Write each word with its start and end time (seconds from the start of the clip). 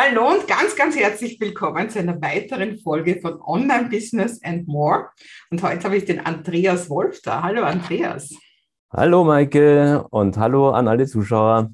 Hallo 0.00 0.28
und 0.30 0.46
ganz, 0.46 0.76
ganz 0.76 0.94
herzlich 0.94 1.40
willkommen 1.40 1.90
zu 1.90 1.98
einer 1.98 2.22
weiteren 2.22 2.78
Folge 2.78 3.20
von 3.20 3.40
Online 3.40 3.88
Business 3.88 4.40
and 4.44 4.68
More. 4.68 5.08
Und 5.50 5.60
heute 5.64 5.82
habe 5.82 5.96
ich 5.96 6.04
den 6.04 6.24
Andreas 6.24 6.88
Wolf 6.88 7.20
da. 7.20 7.42
Hallo 7.42 7.64
Andreas. 7.64 8.32
Hallo 8.92 9.24
Maike 9.24 10.06
und 10.10 10.36
hallo 10.36 10.70
an 10.70 10.86
alle 10.86 11.04
Zuschauer. 11.08 11.72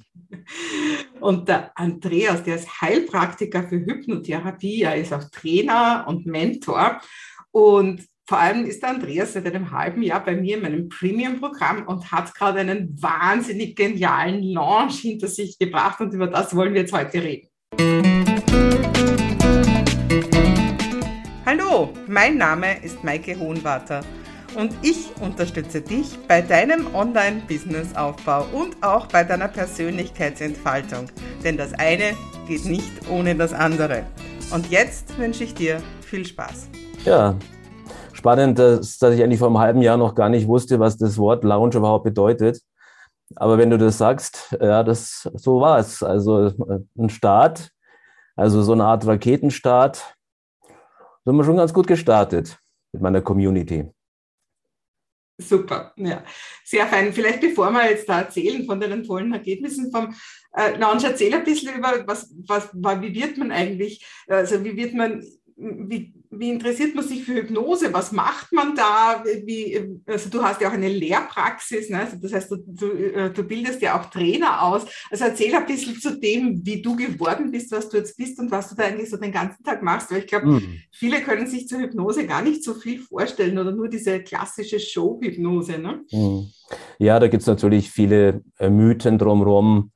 Und 1.20 1.50
der 1.50 1.78
Andreas, 1.78 2.42
der 2.44 2.56
ist 2.56 2.80
Heilpraktiker 2.80 3.64
für 3.64 3.76
Hypnotherapie, 3.76 4.84
er 4.84 4.96
ist 4.96 5.12
auch 5.12 5.24
Trainer 5.24 6.06
und 6.08 6.24
Mentor. 6.24 7.02
Und 7.50 8.06
vor 8.26 8.38
allem 8.38 8.64
ist 8.64 8.82
der 8.82 8.88
Andreas 8.88 9.34
seit 9.34 9.44
einem 9.44 9.70
halben 9.70 10.00
Jahr 10.00 10.24
bei 10.24 10.34
mir 10.34 10.56
in 10.56 10.62
meinem 10.62 10.88
Premium-Programm 10.88 11.86
und 11.86 12.10
hat 12.10 12.34
gerade 12.34 12.60
einen 12.60 12.96
wahnsinnig 13.02 13.76
genialen 13.76 14.42
Launch 14.42 15.00
hinter 15.00 15.28
sich 15.28 15.58
gebracht. 15.58 16.00
Und 16.00 16.14
über 16.14 16.26
das 16.26 16.56
wollen 16.56 16.72
wir 16.72 16.80
jetzt 16.80 16.94
heute 16.94 17.22
reden. 17.22 18.13
Mein 22.06 22.38
Name 22.38 22.84
ist 22.84 23.02
Maike 23.02 23.36
Hohenwarter 23.36 24.02
und 24.56 24.72
ich 24.82 25.10
unterstütze 25.20 25.80
dich 25.80 26.16
bei 26.28 26.40
deinem 26.40 26.94
Online-Business-Aufbau 26.94 28.44
und 28.52 28.76
auch 28.80 29.06
bei 29.06 29.24
deiner 29.24 29.48
Persönlichkeitsentfaltung. 29.48 31.06
Denn 31.42 31.56
das 31.56 31.72
eine 31.74 32.14
geht 32.46 32.64
nicht 32.66 33.10
ohne 33.10 33.34
das 33.34 33.52
andere. 33.52 34.04
Und 34.52 34.70
jetzt 34.70 35.18
wünsche 35.18 35.42
ich 35.42 35.54
dir 35.54 35.78
viel 36.02 36.24
Spaß. 36.24 36.68
Ja, 37.04 37.34
spannend, 38.12 38.60
dass, 38.60 38.98
dass 38.98 39.12
ich 39.16 39.22
eigentlich 39.24 39.40
vor 39.40 39.48
einem 39.48 39.58
halben 39.58 39.82
Jahr 39.82 39.96
noch 39.96 40.14
gar 40.14 40.28
nicht 40.28 40.46
wusste, 40.46 40.78
was 40.78 40.96
das 40.96 41.18
Wort 41.18 41.42
Lounge 41.42 41.74
überhaupt 41.74 42.04
bedeutet. 42.04 42.60
Aber 43.34 43.58
wenn 43.58 43.70
du 43.70 43.78
das 43.78 43.98
sagst, 43.98 44.56
ja, 44.60 44.84
das, 44.84 45.28
so 45.34 45.60
war 45.60 45.80
es. 45.80 46.04
Also 46.04 46.46
äh, 46.46 46.78
ein 46.96 47.10
Start, 47.10 47.70
also 48.36 48.62
so 48.62 48.74
eine 48.74 48.84
Art 48.84 49.04
Raketenstart, 49.04 50.14
sind 51.24 51.36
wir 51.36 51.44
schon 51.44 51.56
ganz 51.56 51.72
gut 51.72 51.86
gestartet 51.86 52.58
mit 52.92 53.02
meiner 53.02 53.22
Community. 53.22 53.90
Super, 55.36 55.92
ja, 55.96 56.22
sehr 56.64 56.86
fein. 56.86 57.12
Vielleicht 57.12 57.40
bevor 57.40 57.70
wir 57.72 57.90
jetzt 57.90 58.08
da 58.08 58.20
erzählen 58.20 58.64
von 58.64 58.78
den 58.78 59.02
tollen 59.02 59.32
Ergebnissen 59.32 59.90
vom 59.90 60.14
äh, 60.52 60.76
Launch, 60.78 61.02
erzähl 61.02 61.34
ein 61.34 61.42
bisschen 61.42 61.76
über, 61.76 62.06
was, 62.06 62.32
was, 62.46 62.72
wie 62.72 63.14
wird 63.14 63.36
man 63.36 63.50
eigentlich, 63.50 64.06
also 64.28 64.62
wie 64.62 64.76
wird 64.76 64.94
man 64.94 65.24
wie, 65.56 66.14
wie 66.38 66.50
interessiert 66.50 66.94
man 66.94 67.06
sich 67.06 67.24
für 67.24 67.34
Hypnose? 67.34 67.92
Was 67.92 68.12
macht 68.12 68.52
man 68.52 68.74
da? 68.74 69.22
Wie, 69.44 70.00
also 70.06 70.28
du 70.30 70.42
hast 70.42 70.60
ja 70.60 70.68
auch 70.68 70.72
eine 70.72 70.88
Lehrpraxis, 70.88 71.90
ne? 71.90 72.00
also 72.00 72.16
das 72.20 72.32
heißt, 72.32 72.50
du, 72.50 72.56
du, 72.66 72.86
äh, 72.92 73.30
du, 73.30 73.42
bildest 73.42 73.82
ja 73.82 74.00
auch 74.00 74.06
Trainer 74.10 74.62
aus. 74.62 74.86
Also 75.10 75.24
erzähl 75.24 75.54
ein 75.54 75.66
bisschen 75.66 75.96
zu 75.96 76.18
dem, 76.18 76.64
wie 76.64 76.82
du 76.82 76.96
geworden 76.96 77.50
bist, 77.50 77.72
was 77.72 77.88
du 77.88 77.96
jetzt 77.96 78.16
bist 78.16 78.38
und 78.38 78.50
was 78.50 78.68
du 78.68 78.74
da 78.74 78.84
eigentlich 78.84 79.10
so 79.10 79.16
den 79.16 79.32
ganzen 79.32 79.62
Tag 79.64 79.82
machst. 79.82 80.10
Weil 80.10 80.20
ich 80.20 80.26
glaube, 80.26 80.46
mhm. 80.46 80.80
viele 80.90 81.20
können 81.20 81.46
sich 81.46 81.68
zur 81.68 81.80
Hypnose 81.80 82.26
gar 82.26 82.42
nicht 82.42 82.64
so 82.64 82.74
viel 82.74 83.00
vorstellen 83.00 83.58
oder 83.58 83.72
nur 83.72 83.88
diese 83.88 84.20
klassische 84.20 84.80
Show-Hypnose. 84.80 85.78
Ne? 85.78 86.04
Mhm. 86.10 86.50
Ja, 86.98 87.18
da 87.18 87.28
gibt 87.28 87.42
es 87.42 87.46
natürlich 87.46 87.90
viele 87.90 88.42
äh, 88.58 88.70
Mythen 88.70 89.18
drumherum. 89.18 89.92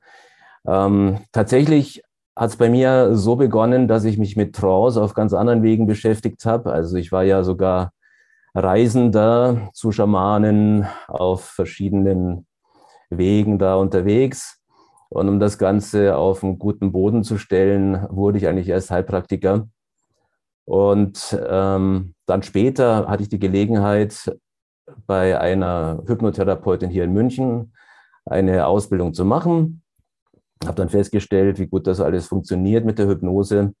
Ähm, 0.67 1.19
tatsächlich 1.31 2.01
hat 2.39 2.51
es 2.51 2.55
bei 2.55 2.69
mir 2.69 3.17
so 3.17 3.35
begonnen, 3.35 3.89
dass 3.89 4.05
ich 4.05 4.17
mich 4.17 4.37
mit 4.37 4.55
Trance 4.55 5.01
auf 5.01 5.13
ganz 5.13 5.33
anderen 5.33 5.61
Wegen 5.61 5.87
beschäftigt 5.87 6.45
habe. 6.45 6.71
Also 6.71 6.95
ich 6.95 7.11
war 7.11 7.23
ja 7.23 7.43
sogar 7.43 7.91
Reisender 8.55 9.69
zu 9.73 9.91
Schamanen 9.91 10.87
auf 11.09 11.43
verschiedenen 11.43 12.47
Wegen 13.09 13.59
da 13.59 13.75
unterwegs. 13.75 14.61
Und 15.09 15.27
um 15.27 15.41
das 15.41 15.57
Ganze 15.57 16.15
auf 16.15 16.41
einen 16.41 16.59
guten 16.59 16.93
Boden 16.93 17.25
zu 17.25 17.37
stellen, 17.37 18.07
wurde 18.09 18.37
ich 18.37 18.47
eigentlich 18.47 18.69
erst 18.69 18.89
Heilpraktiker. 18.89 19.67
Und 20.63 21.37
ähm, 21.45 22.13
dann 22.25 22.43
später 22.43 23.09
hatte 23.09 23.23
ich 23.23 23.29
die 23.29 23.39
Gelegenheit, 23.39 24.33
bei 25.05 25.37
einer 25.37 26.03
Hypnotherapeutin 26.07 26.89
hier 26.89 27.03
in 27.03 27.11
München 27.11 27.73
eine 28.25 28.65
Ausbildung 28.65 29.13
zu 29.13 29.25
machen 29.25 29.83
habe 30.63 30.75
dann 30.75 30.89
festgestellt, 30.89 31.59
wie 31.59 31.67
gut 31.67 31.87
das 31.87 32.01
alles 32.01 32.27
funktioniert 32.27 32.85
mit 32.85 32.99
der 32.99 33.07
Hypnose. 33.07 33.73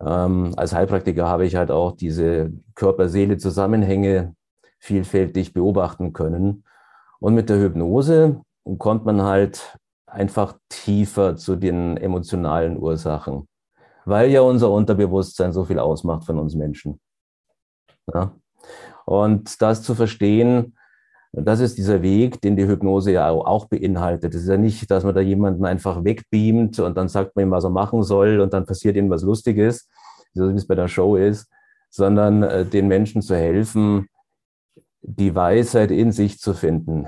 Ähm, 0.00 0.52
als 0.56 0.74
Heilpraktiker 0.74 1.26
habe 1.26 1.46
ich 1.46 1.56
halt 1.56 1.70
auch 1.70 1.92
diese 1.92 2.52
Körper-Seele-Zusammenhänge 2.74 4.34
vielfältig 4.78 5.54
beobachten 5.54 6.12
können. 6.12 6.64
Und 7.18 7.34
mit 7.34 7.48
der 7.48 7.58
Hypnose 7.58 8.42
kommt 8.78 9.06
man 9.06 9.22
halt 9.22 9.78
einfach 10.06 10.58
tiefer 10.68 11.36
zu 11.36 11.56
den 11.56 11.96
emotionalen 11.96 12.78
Ursachen, 12.78 13.48
weil 14.04 14.30
ja 14.30 14.42
unser 14.42 14.70
Unterbewusstsein 14.70 15.52
so 15.52 15.64
viel 15.64 15.78
ausmacht 15.78 16.24
von 16.24 16.38
uns 16.38 16.54
Menschen. 16.54 17.00
Ja? 18.12 18.32
Und 19.04 19.62
das 19.62 19.82
zu 19.82 19.94
verstehen, 19.94 20.76
das 21.44 21.60
ist 21.60 21.76
dieser 21.76 22.02
Weg, 22.02 22.40
den 22.40 22.56
die 22.56 22.66
Hypnose 22.66 23.12
ja 23.12 23.28
auch 23.28 23.66
beinhaltet. 23.66 24.34
Es 24.34 24.42
ist 24.42 24.48
ja 24.48 24.56
nicht, 24.56 24.90
dass 24.90 25.04
man 25.04 25.14
da 25.14 25.20
jemanden 25.20 25.66
einfach 25.66 26.02
wegbeamt 26.02 26.78
und 26.78 26.96
dann 26.96 27.08
sagt 27.08 27.36
man 27.36 27.44
ihm, 27.44 27.50
was 27.50 27.64
er 27.64 27.70
machen 27.70 28.02
soll 28.02 28.40
und 28.40 28.54
dann 28.54 28.64
passiert 28.64 28.96
ihm 28.96 29.10
was 29.10 29.22
Lustiges, 29.22 29.88
so 30.32 30.48
wie 30.50 30.56
es 30.56 30.66
bei 30.66 30.74
der 30.74 30.88
Show 30.88 31.16
ist, 31.16 31.48
sondern 31.90 32.42
äh, 32.42 32.64
den 32.64 32.88
Menschen 32.88 33.20
zu 33.20 33.36
helfen, 33.36 34.08
die 35.02 35.34
Weisheit 35.34 35.90
in 35.90 36.10
sich 36.10 36.38
zu 36.38 36.54
finden. 36.54 37.06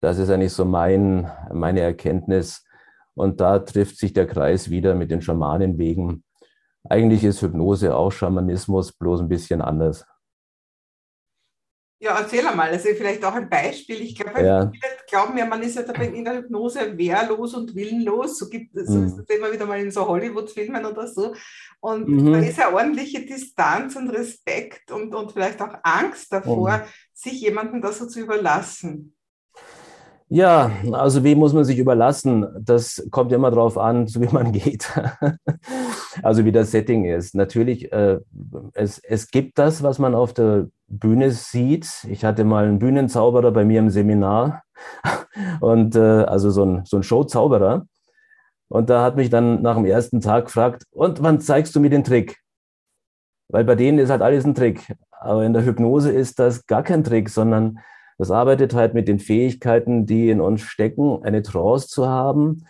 Das 0.00 0.18
ist 0.18 0.30
eigentlich 0.30 0.52
so 0.52 0.64
mein, 0.64 1.30
meine 1.52 1.80
Erkenntnis. 1.80 2.64
Und 3.14 3.40
da 3.40 3.58
trifft 3.58 3.98
sich 3.98 4.12
der 4.12 4.26
Kreis 4.26 4.70
wieder 4.70 4.94
mit 4.94 5.10
den 5.10 5.20
Schamanenwegen. 5.20 6.22
Eigentlich 6.88 7.24
ist 7.24 7.42
Hypnose 7.42 7.94
auch 7.94 8.12
Schamanismus, 8.12 8.92
bloß 8.92 9.20
ein 9.20 9.28
bisschen 9.28 9.60
anders. 9.60 10.06
Ja, 12.00 12.16
erzähl 12.16 12.46
einmal, 12.46 12.70
also 12.70 12.88
vielleicht 12.90 13.24
auch 13.24 13.34
ein 13.34 13.48
Beispiel. 13.48 14.00
Ich 14.02 14.14
glaube, 14.14 14.40
ja. 14.40 14.70
viele 14.70 14.92
glauben 15.08 15.36
ja, 15.36 15.44
man 15.46 15.62
ist 15.62 15.74
ja 15.74 15.82
dabei 15.82 16.06
in 16.06 16.24
der 16.24 16.36
Hypnose 16.36 16.96
wehrlos 16.96 17.54
und 17.54 17.74
willenlos. 17.74 18.38
So 18.38 18.48
gibt 18.48 18.76
es 18.76 18.88
mhm. 18.88 19.08
so 19.08 19.22
immer 19.34 19.52
wieder 19.52 19.66
mal 19.66 19.80
in 19.80 19.90
so 19.90 20.06
Hollywood-Filmen 20.06 20.86
oder 20.86 21.08
so. 21.08 21.34
Und 21.80 22.08
mhm. 22.08 22.32
da 22.32 22.38
ist 22.38 22.58
ja 22.58 22.72
ordentliche 22.72 23.26
Distanz 23.26 23.96
und 23.96 24.10
Respekt 24.10 24.92
und, 24.92 25.12
und 25.12 25.32
vielleicht 25.32 25.60
auch 25.60 25.74
Angst 25.82 26.32
davor, 26.32 26.78
mhm. 26.78 26.82
sich 27.12 27.40
jemandem 27.40 27.82
das 27.82 27.98
so 27.98 28.06
zu 28.06 28.20
überlassen. 28.20 29.16
Ja, 30.30 30.70
also 30.92 31.24
wie 31.24 31.34
muss 31.34 31.54
man 31.54 31.64
sich 31.64 31.78
überlassen? 31.78 32.46
Das 32.60 33.06
kommt 33.10 33.32
immer 33.32 33.50
darauf 33.50 33.78
an, 33.78 34.06
so 34.08 34.20
wie 34.20 34.32
man 34.32 34.52
geht. 34.52 34.92
also 36.22 36.44
wie 36.44 36.52
das 36.52 36.70
Setting 36.70 37.06
ist. 37.06 37.34
Natürlich, 37.34 37.90
äh, 37.92 38.18
es, 38.74 38.98
es 38.98 39.30
gibt 39.30 39.58
das, 39.58 39.82
was 39.82 39.98
man 39.98 40.14
auf 40.14 40.34
der 40.34 40.68
Bühne 40.86 41.30
sieht. 41.30 42.04
Ich 42.08 42.24
hatte 42.24 42.44
mal 42.44 42.64
einen 42.64 42.78
Bühnenzauberer 42.78 43.52
bei 43.52 43.64
mir 43.64 43.78
im 43.80 43.90
Seminar 43.90 44.62
und 45.60 45.96
äh, 45.96 46.00
also 46.24 46.50
so 46.50 46.64
ein, 46.64 46.84
so 46.84 46.98
ein 46.98 47.02
Showzauberer. 47.02 47.86
Und 48.68 48.90
da 48.90 49.02
hat 49.02 49.16
mich 49.16 49.30
dann 49.30 49.62
nach 49.62 49.76
dem 49.76 49.86
ersten 49.86 50.20
Tag 50.20 50.46
gefragt, 50.46 50.84
und 50.90 51.22
wann 51.22 51.40
zeigst 51.40 51.74
du 51.74 51.80
mir 51.80 51.88
den 51.88 52.04
Trick? 52.04 52.36
Weil 53.48 53.64
bei 53.64 53.74
denen 53.74 53.98
ist 53.98 54.10
halt 54.10 54.20
alles 54.20 54.44
ein 54.44 54.54
Trick. 54.54 54.94
Aber 55.10 55.44
in 55.44 55.54
der 55.54 55.64
Hypnose 55.64 56.12
ist 56.12 56.38
das 56.38 56.66
gar 56.66 56.82
kein 56.82 57.02
Trick, 57.02 57.30
sondern 57.30 57.78
das 58.18 58.32
arbeitet 58.32 58.74
halt 58.74 58.94
mit 58.94 59.06
den 59.06 59.20
Fähigkeiten, 59.20 60.04
die 60.04 60.28
in 60.28 60.40
uns 60.40 60.60
stecken, 60.62 61.22
eine 61.22 61.42
Trance 61.42 61.86
zu 61.86 62.08
haben. 62.08 62.66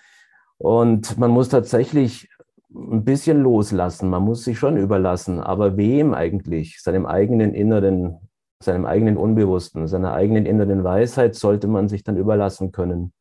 Und 0.58 1.16
man 1.18 1.30
muss 1.30 1.48
tatsächlich 1.48 2.28
ein 2.70 3.04
bisschen 3.04 3.42
loslassen. 3.42 4.10
Man 4.10 4.24
muss 4.24 4.44
sich 4.44 4.58
schon 4.58 4.76
überlassen. 4.76 5.40
Aber 5.40 5.78
wem 5.78 6.12
eigentlich? 6.12 6.82
Seinem 6.82 7.06
eigenen 7.06 7.54
inneren, 7.54 8.18
seinem 8.62 8.84
eigenen 8.84 9.16
Unbewussten, 9.16 9.88
seiner 9.88 10.12
eigenen 10.12 10.44
inneren 10.44 10.84
Weisheit 10.84 11.34
sollte 11.34 11.66
man 11.66 11.88
sich 11.88 12.04
dann 12.04 12.18
überlassen 12.18 12.70
können. 12.70 13.12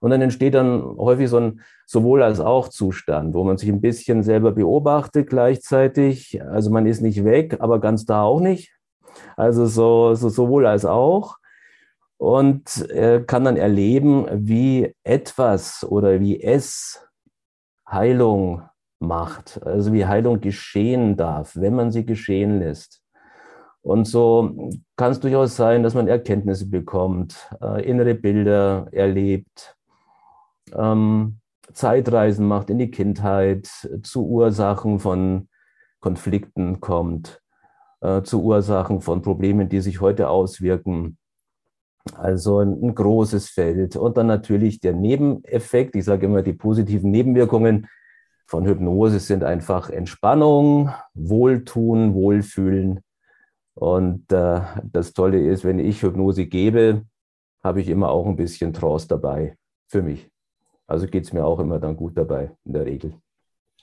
Und 0.00 0.10
dann 0.10 0.20
entsteht 0.20 0.52
dann 0.52 0.82
häufig 0.98 1.30
so 1.30 1.38
ein 1.38 1.60
sowohl 1.86 2.22
als 2.22 2.40
auch 2.40 2.68
Zustand, 2.68 3.32
wo 3.32 3.42
man 3.42 3.56
sich 3.56 3.70
ein 3.70 3.80
bisschen 3.80 4.22
selber 4.22 4.52
beobachtet 4.52 5.30
gleichzeitig. 5.30 6.42
Also 6.42 6.70
man 6.70 6.84
ist 6.84 7.00
nicht 7.00 7.24
weg, 7.24 7.56
aber 7.60 7.80
ganz 7.80 8.04
da 8.04 8.22
auch 8.22 8.40
nicht. 8.40 8.70
Also 9.34 9.64
so, 9.64 10.14
so 10.14 10.28
sowohl 10.28 10.66
als 10.66 10.84
auch 10.84 11.36
und 12.24 12.88
er 12.88 13.22
kann 13.22 13.44
dann 13.44 13.58
erleben, 13.58 14.26
wie 14.32 14.94
etwas 15.04 15.84
oder 15.84 16.20
wie 16.20 16.42
es 16.42 17.06
Heilung 17.86 18.62
macht, 18.98 19.62
also 19.62 19.92
wie 19.92 20.06
Heilung 20.06 20.40
geschehen 20.40 21.18
darf, 21.18 21.54
wenn 21.54 21.74
man 21.74 21.90
sie 21.92 22.06
geschehen 22.06 22.60
lässt. 22.60 23.02
Und 23.82 24.06
so 24.06 24.70
kann 24.96 25.12
es 25.12 25.20
durchaus 25.20 25.54
sein, 25.54 25.82
dass 25.82 25.92
man 25.92 26.08
Erkenntnisse 26.08 26.66
bekommt, 26.70 27.54
äh, 27.60 27.86
innere 27.86 28.14
Bilder 28.14 28.86
erlebt, 28.90 29.76
ähm, 30.72 31.40
Zeitreisen 31.74 32.48
macht 32.48 32.70
in 32.70 32.78
die 32.78 32.90
Kindheit, 32.90 33.66
zu 34.02 34.26
Ursachen 34.26 34.98
von 34.98 35.50
Konflikten 36.00 36.80
kommt, 36.80 37.42
äh, 38.00 38.22
zu 38.22 38.42
Ursachen 38.42 39.02
von 39.02 39.20
Problemen, 39.20 39.68
die 39.68 39.82
sich 39.82 40.00
heute 40.00 40.30
auswirken. 40.30 41.18
Also 42.12 42.58
ein, 42.58 42.94
großes 42.94 43.48
Feld. 43.48 43.96
Und 43.96 44.16
dann 44.16 44.26
natürlich 44.26 44.80
der 44.80 44.92
Nebeneffekt, 44.92 45.96
ich 45.96 46.04
sage 46.04 46.26
immer 46.26 46.42
die 46.42 46.52
positiven 46.52 47.10
Nebenwirkungen, 47.10 47.88
von 48.46 48.66
Hypnose 48.66 49.20
sind 49.20 49.42
einfach 49.42 49.88
Entspannung, 49.88 50.90
Wohltun, 51.14 52.12
Wohlfühlen. 52.12 53.00
Und 53.74 54.30
äh, 54.30 54.60
das 54.84 55.14
Tolle 55.14 55.40
ist, 55.40 55.64
wenn 55.64 55.78
ich 55.78 56.02
Hypnose 56.02 56.46
gebe, 56.46 57.06
habe 57.62 57.80
ich 57.80 57.88
immer 57.88 58.10
auch 58.10 58.26
ein 58.26 58.36
bisschen 58.36 58.74
Trance 58.74 59.08
dabei 59.08 59.56
für 59.88 60.02
mich. 60.02 60.30
Also 60.86 61.06
geht 61.06 61.24
es 61.24 61.32
mir 61.32 61.44
auch 61.44 61.58
immer 61.58 61.80
dann 61.80 61.96
gut 61.96 62.18
dabei 62.18 62.54
in 62.64 62.74
der 62.74 62.84
Regel. 62.84 63.14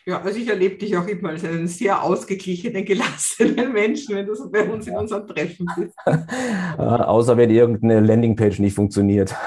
Ja, 0.06 0.22
also 0.22 0.40
ich 0.40 0.48
erlebe 0.48 0.78
dich 0.78 0.98
auch 0.98 1.08
immer 1.08 1.30
als 1.30 1.46
einen 1.46 1.68
sehr 1.68 2.02
ausgeglichenen, 2.02 2.86
gelassenen 2.86 3.72
Menschen, 3.72 4.16
wenn 4.16 4.26
du 4.26 4.36
so 4.36 4.50
bei 4.50 4.68
uns 4.68 4.88
in 4.88 4.96
unserem 4.96 5.28
Treffen 5.28 5.68
bist. 5.78 5.96
äh, 6.06 6.12
außer 6.78 7.38
wenn 7.38 7.50
irgendeine 7.50 8.00
Landingpage 8.00 8.60
nicht 8.60 8.76
funktioniert. 8.76 9.36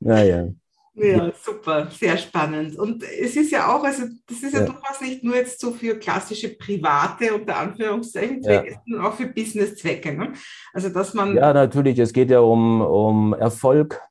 naja. 0.00 0.48
Ja, 0.94 1.32
super, 1.42 1.88
sehr 1.90 2.18
spannend. 2.18 2.76
Und 2.76 3.02
es 3.02 3.34
ist 3.34 3.50
ja 3.50 3.74
auch, 3.74 3.82
also 3.82 4.02
das 4.26 4.42
ist 4.42 4.52
ja, 4.52 4.60
ja. 4.60 4.66
durchaus 4.66 5.00
nicht 5.00 5.24
nur 5.24 5.36
jetzt 5.36 5.58
so 5.58 5.72
für 5.72 5.98
klassische 5.98 6.50
private, 6.50 7.34
unter 7.34 7.56
Anführungszeichen, 7.56 8.42
Zwecke, 8.42 8.72
ja. 8.72 8.78
sondern 8.84 9.06
auch 9.06 9.14
für 9.14 9.26
Business-Zwecke. 9.26 10.12
Ne? 10.12 10.34
Also 10.74 10.90
dass 10.90 11.14
man. 11.14 11.34
Ja, 11.34 11.54
natürlich, 11.54 11.98
es 11.98 12.12
geht 12.12 12.30
ja 12.30 12.40
um, 12.40 12.82
um 12.82 13.32
Erfolg, 13.32 14.02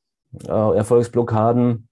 äh, 0.47 0.49
Erfolgsblockaden. 0.49 1.87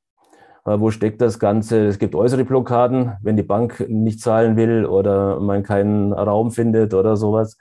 Äh, 0.69 0.79
wo 0.79 0.91
steckt 0.91 1.21
das 1.21 1.39
Ganze? 1.39 1.87
Es 1.87 1.99
gibt 1.99 2.15
äußere 2.15 2.45
Blockaden, 2.45 3.13
wenn 3.21 3.35
die 3.35 3.43
Bank 3.43 3.85
nicht 3.89 4.21
zahlen 4.21 4.55
will 4.55 4.85
oder 4.85 5.39
man 5.39 5.63
keinen 5.63 6.13
Raum 6.13 6.51
findet 6.51 6.93
oder 6.93 7.17
sowas. 7.17 7.57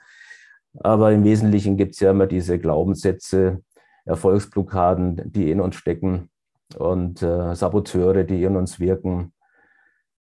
Aber 0.79 1.11
im 1.11 1.23
Wesentlichen 1.23 1.77
gibt 1.77 1.95
es 1.95 1.99
ja 2.01 2.11
immer 2.11 2.27
diese 2.27 2.59
Glaubenssätze, 2.59 3.61
Erfolgsblockaden, 4.05 5.31
die 5.31 5.49
in 5.49 5.59
uns 5.59 5.75
stecken 5.75 6.29
und 6.77 7.23
äh, 7.23 7.55
Saboteure, 7.55 8.23
die 8.23 8.43
in 8.43 8.55
uns 8.55 8.79
wirken, 8.79 9.33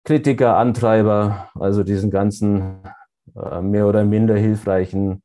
Kritiker, 0.05 0.59
Antreiber, 0.59 1.49
also 1.59 1.83
diesen 1.83 2.11
ganzen 2.11 2.83
äh, 3.35 3.63
mehr 3.63 3.87
oder 3.87 4.05
minder 4.05 4.37
hilfreichen 4.37 5.23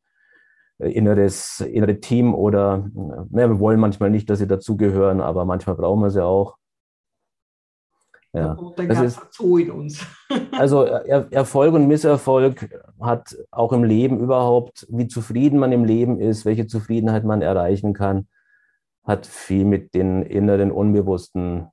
äh, 0.77 0.89
inneres, 0.91 1.59
innere 1.59 1.99
Team 1.99 2.33
oder 2.33 2.89
äh, 2.95 3.37
wir 3.37 3.59
wollen 3.59 3.79
manchmal 3.81 4.09
nicht, 4.09 4.29
dass 4.29 4.39
sie 4.39 4.47
dazugehören, 4.47 5.19
aber 5.19 5.43
manchmal 5.43 5.75
brauchen 5.75 6.01
wir 6.01 6.11
sie 6.11 6.23
auch. 6.23 6.58
Ja, 8.31 8.55
das 8.75 9.01
ist 9.01 9.33
so 9.33 9.57
in 9.57 9.71
uns. 9.71 10.05
also 10.51 10.83
er, 10.83 11.31
Erfolg 11.31 11.73
und 11.73 11.87
Misserfolg 11.87 12.69
hat 12.99 13.35
auch 13.49 13.73
im 13.73 13.83
Leben 13.83 14.19
überhaupt, 14.19 14.85
wie 14.89 15.07
zufrieden 15.07 15.57
man 15.57 15.71
im 15.71 15.83
Leben 15.83 16.19
ist, 16.19 16.45
welche 16.45 16.67
Zufriedenheit 16.67 17.23
man 17.23 17.41
erreichen 17.41 17.93
kann, 17.93 18.27
hat 19.03 19.25
viel 19.25 19.65
mit 19.65 19.95
den 19.95 20.21
inneren, 20.21 20.71
unbewussten 20.71 21.69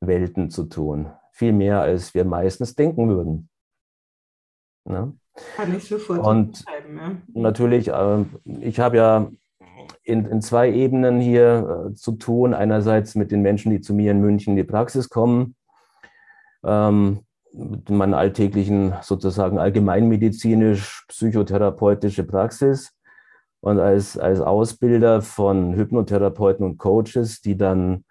Welten 0.00 0.50
zu 0.50 0.64
tun. 0.64 1.12
Viel 1.30 1.52
mehr, 1.52 1.80
als 1.80 2.12
wir 2.12 2.24
meistens 2.24 2.74
denken 2.74 3.08
würden. 3.08 3.48
Ja? 4.88 5.12
Kann 5.56 5.76
ich 5.76 5.84
sofort 5.84 6.24
Und 6.24 6.64
ja. 6.88 7.12
natürlich, 7.34 7.88
äh, 7.88 8.24
ich 8.60 8.80
habe 8.80 8.96
ja 8.96 9.30
in, 10.02 10.26
in, 10.26 10.42
zwei 10.42 10.70
Ebenen 10.72 11.20
hier 11.20 11.90
äh, 11.90 11.94
zu 11.94 12.12
tun. 12.12 12.54
Einerseits 12.54 13.14
mit 13.14 13.30
den 13.30 13.42
Menschen, 13.42 13.70
die 13.70 13.80
zu 13.80 13.94
mir 13.94 14.10
in 14.10 14.20
München 14.20 14.52
in 14.52 14.56
die 14.56 14.64
Praxis 14.64 15.08
kommen, 15.08 15.56
ähm, 16.64 17.20
meiner 17.88 18.18
alltäglichen 18.18 18.94
sozusagen 19.02 19.58
allgemeinmedizinisch-psychotherapeutische 19.58 22.24
Praxis. 22.24 22.92
Und 23.60 23.78
als, 23.78 24.18
als 24.18 24.40
Ausbilder 24.40 25.22
von 25.22 25.74
Hypnotherapeuten 25.74 26.66
und 26.66 26.78
Coaches, 26.78 27.40
die 27.40 27.56
dann 27.56 28.04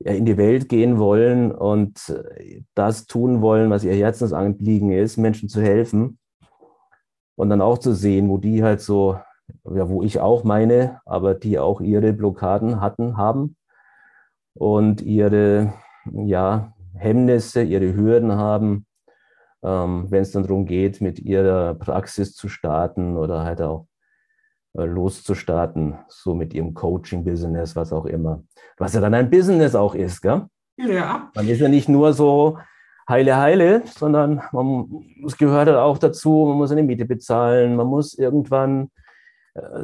in 0.00 0.26
die 0.26 0.36
Welt 0.36 0.68
gehen 0.68 0.98
wollen 0.98 1.50
und 1.50 2.14
das 2.74 3.06
tun 3.06 3.40
wollen, 3.40 3.70
was 3.70 3.84
ihr 3.84 3.94
Herzensanliegen 3.94 4.92
ist, 4.92 5.16
Menschen 5.16 5.48
zu 5.48 5.62
helfen. 5.62 6.18
Und 7.36 7.50
dann 7.50 7.62
auch 7.62 7.78
zu 7.78 7.94
sehen, 7.94 8.28
wo 8.28 8.38
die 8.38 8.62
halt 8.62 8.80
so, 8.80 9.18
ja, 9.64 9.88
wo 9.88 10.02
ich 10.02 10.20
auch 10.20 10.44
meine, 10.44 11.00
aber 11.04 11.34
die 11.34 11.58
auch 11.58 11.80
ihre 11.80 12.12
Blockaden 12.12 12.80
hatten, 12.80 13.16
haben 13.16 13.56
und 14.54 15.02
ihre, 15.02 15.74
ja, 16.12 16.73
Hemmnisse, 16.94 17.62
ihre 17.62 17.94
Hürden 17.94 18.32
haben, 18.32 18.86
ähm, 19.62 20.06
wenn 20.10 20.22
es 20.22 20.32
dann 20.32 20.42
darum 20.42 20.66
geht, 20.66 21.00
mit 21.00 21.18
ihrer 21.18 21.74
Praxis 21.74 22.34
zu 22.34 22.48
starten 22.48 23.16
oder 23.16 23.44
halt 23.44 23.62
auch 23.62 23.86
äh, 24.76 24.84
loszustarten, 24.84 25.98
so 26.08 26.34
mit 26.34 26.54
ihrem 26.54 26.74
Coaching-Business, 26.74 27.76
was 27.76 27.92
auch 27.92 28.06
immer. 28.06 28.42
Was 28.76 28.94
ja 28.94 29.00
dann 29.00 29.14
ein 29.14 29.30
Business 29.30 29.74
auch 29.74 29.94
ist, 29.94 30.20
gell? 30.20 30.46
Ja. 30.76 31.30
Man 31.34 31.48
ist 31.48 31.60
ja 31.60 31.68
nicht 31.68 31.88
nur 31.88 32.12
so 32.12 32.58
heile, 33.08 33.36
heile, 33.36 33.82
sondern 33.86 34.42
man, 34.52 34.88
es 35.26 35.36
gehört 35.36 35.68
halt 35.68 35.78
auch 35.78 35.98
dazu, 35.98 36.46
man 36.48 36.56
muss 36.56 36.72
eine 36.72 36.82
Miete 36.82 37.04
bezahlen, 37.04 37.76
man 37.76 37.86
muss 37.86 38.14
irgendwann 38.14 38.90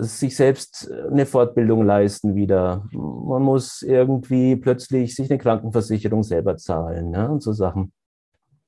sich 0.01 0.35
selbst 0.35 0.91
eine 0.91 1.27
Fortbildung 1.27 1.85
leisten 1.85 2.35
wieder. 2.35 2.89
Man 2.93 3.43
muss 3.43 3.83
irgendwie 3.83 4.57
plötzlich 4.57 5.15
sich 5.15 5.31
eine 5.31 5.39
Krankenversicherung 5.39 6.25
selber 6.25 6.57
zahlen 6.57 7.13
ja, 7.13 7.27
und 7.27 7.43
so 7.43 7.53
Sachen. 7.53 7.93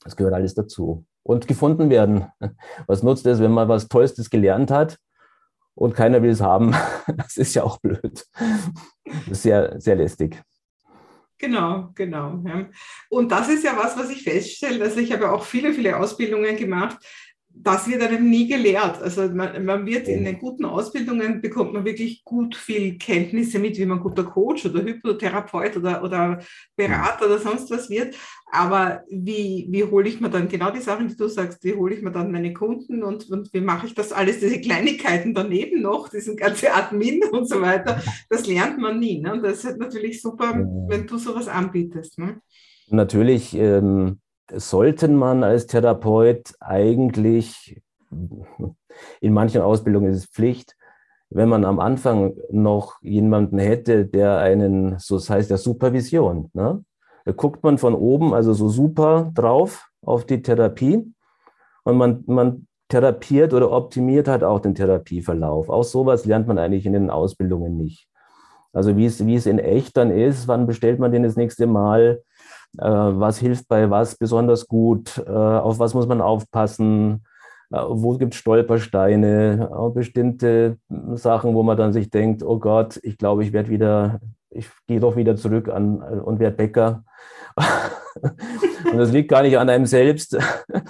Das 0.05 0.17
gehört 0.17 0.35
alles 0.35 0.55
dazu. 0.55 1.05
Und 1.25 1.49
gefunden 1.49 1.91
werden. 1.91 2.27
Was 2.87 3.03
nutzt 3.03 3.27
es, 3.27 3.41
wenn 3.41 3.53
man 3.53 3.69
was 3.69 3.89
Tollstes 3.89 4.31
gelernt 4.31 4.71
hat 4.71 4.99
und 5.75 5.95
keiner 5.95 6.23
will 6.23 6.31
es 6.31 6.41
haben. 6.41 6.75
Das 7.17 7.37
ist 7.37 7.55
ja 7.55 7.65
auch 7.65 7.79
blöd. 7.81 8.25
sehr, 9.31 9.81
sehr 9.81 9.97
lästig. 9.97 10.41
Genau, 11.39 11.91
genau. 11.97 12.41
Und 13.11 13.33
das 13.33 13.49
ist 13.49 13.65
ja 13.65 13.77
was, 13.77 13.99
was 13.99 14.11
ich 14.11 14.23
feststelle. 14.23 14.85
Also 14.85 15.01
ich 15.01 15.13
habe 15.13 15.33
auch 15.33 15.43
viele, 15.43 15.73
viele 15.73 15.97
Ausbildungen 15.97 16.57
gemacht 16.57 16.99
das 17.55 17.89
wird 17.89 18.03
einem 18.03 18.29
nie 18.29 18.49
gelehrt. 18.49 19.01
Also 19.01 19.29
man, 19.29 19.65
man, 19.65 19.87
wird 19.87 20.09
in 20.09 20.25
den 20.25 20.39
guten 20.39 20.65
Ausbildungen 20.65 21.41
bekommt 21.41 21.73
man 21.73 21.85
wirklich 21.85 22.25
gut 22.25 22.57
viel 22.57 22.99
Kenntnisse 22.99 23.59
mit, 23.59 23.79
wie 23.79 23.87
man 23.87 24.01
guter 24.01 24.25
Coach 24.25 24.67
oder 24.67 24.83
Hypnotherapeut 24.83 25.77
oder, 25.77 26.03
oder 26.03 26.41
Berater 26.77 27.27
oder 27.27 27.39
sonst 27.39 27.71
was 27.71 27.89
wird. 27.91 28.17
Aber 28.51 29.03
wie, 29.09 29.67
wie 29.71 29.85
hole 29.85 30.09
ich 30.09 30.21
mir 30.21 30.31
dann 30.31 30.49
genau 30.49 30.71
die 30.71 30.81
Sachen, 30.81 31.09
die 31.09 31.17
du 31.17 31.29
sagst, 31.29 31.63
wie 31.65 31.75
hole 31.75 31.95
ich 31.95 32.03
mir 32.03 32.11
dann 32.11 32.33
meine 32.33 32.53
Kunden 32.53 33.03
und, 33.03 33.31
und 33.31 33.53
wie 33.53 33.61
mache 33.61 33.87
ich 33.87 33.95
das 33.95 34.13
alles, 34.13 34.41
diese 34.41 34.61
Kleinigkeiten 34.61 35.33
daneben 35.35 35.83
noch, 35.83 36.09
diesen 36.09 36.37
ganze 36.37 36.73
Admin 36.73 37.23
und 37.33 37.49
so 37.49 37.61
weiter, 37.61 38.03
das 38.29 38.47
lernt 38.47 38.79
man 38.79 38.99
nie. 38.99 39.21
Ne? 39.21 39.33
Und 39.33 39.43
das 39.43 39.65
ist 39.65 39.79
natürlich 39.79 40.21
super, 40.21 40.55
wenn 40.89 41.07
du 41.07 41.19
sowas 41.19 41.49
anbietest. 41.49 42.19
Ne? 42.19 42.41
Natürlich. 42.89 43.55
Ähm 43.55 44.19
sollten 44.55 45.15
man 45.15 45.45
als 45.45 45.67
Therapeut 45.67 46.55
eigentlich, 46.61 47.81
in 49.21 49.33
manchen 49.33 49.63
Ausbildungen 49.63 50.11
ist 50.11 50.19
es 50.19 50.27
Pflicht, 50.27 50.77
wenn 51.31 51.49
man 51.49 51.65
am 51.65 51.81
Anfang 51.81 52.35
noch 52.51 53.01
jemanden 53.03 53.59
hätte, 53.59 54.05
der 54.05 54.39
einen, 54.39 54.99
so 54.99 55.17
das 55.17 55.31
heißt 55.31 55.51
ja 55.51 55.57
Supervision, 55.57 56.51
ne? 56.53 56.85
da 57.25 57.33
guckt 57.33 57.63
man 57.63 57.79
von 57.79 57.95
oben, 57.95 58.35
also 58.35 58.53
so 58.53 58.69
super 58.69 59.31
drauf 59.35 59.89
auf 60.03 60.27
die 60.27 60.43
Therapie 60.43 61.13
und 61.85 61.97
man, 61.97 62.25
man 62.27 62.67
therapiert 62.89 63.55
oder 63.55 63.71
optimiert 63.71 64.29
halt 64.29 64.45
auch 64.45 64.61
den 64.61 64.75
Therapieverlauf. 64.75 65.71
Auch 65.71 65.85
sowas 65.85 66.27
lernt 66.27 66.47
man 66.47 66.59
eigentlich 66.59 66.85
in 66.85 66.93
den 66.93 67.11
Ausbildungen 67.11 67.79
nicht. 67.79 68.09
Also 68.75 68.97
wie 68.97 69.07
es, 69.07 69.25
wie 69.27 69.35
es 69.35 69.47
in 69.47 69.59
echt 69.59 69.97
dann 69.97 70.11
ist, 70.11 70.49
wann 70.49 70.67
bestellt 70.67 70.99
man 70.99 71.13
den 71.13 71.23
das 71.23 71.37
nächste 71.37 71.67
Mal, 71.67 72.23
was 72.79 73.39
hilft 73.39 73.69
bei 73.69 73.91
was 73.91 74.17
besonders 74.17 74.67
gut, 74.67 75.19
äh, 75.27 75.31
auf 75.31 75.79
was 75.79 75.95
muss 75.95 76.07
man 76.07 76.21
aufpassen, 76.21 77.25
äh, 77.71 77.79
wo 77.79 78.17
gibt 78.17 78.35
es 78.35 78.41
Stolpersteine, 78.41 79.71
bestimmte 79.95 80.79
Sachen, 81.15 81.55
wo 81.55 81.63
man 81.63 81.77
dann 81.77 81.93
sich 81.93 82.11
denkt, 82.11 82.43
oh 82.43 82.59
Gott, 82.59 82.99
ich 83.03 83.19
glaube, 83.19 83.45
ich 83.45 83.53
werde 83.53 83.71
wieder, 83.71 84.21
ich 84.51 84.69
gehe 84.87 85.01
doch 85.01 85.17
wieder 85.17 85.37
zurück 85.37 85.69
an 85.69 86.03
und 86.03 86.39
werde 86.39 86.57
Bäcker. 86.57 87.05
und 88.91 88.99
das 88.99 89.13
liegt 89.13 89.31
gar 89.31 89.43
nicht 89.43 89.59
an 89.59 89.69
einem 89.69 89.87
selbst, 89.87 90.39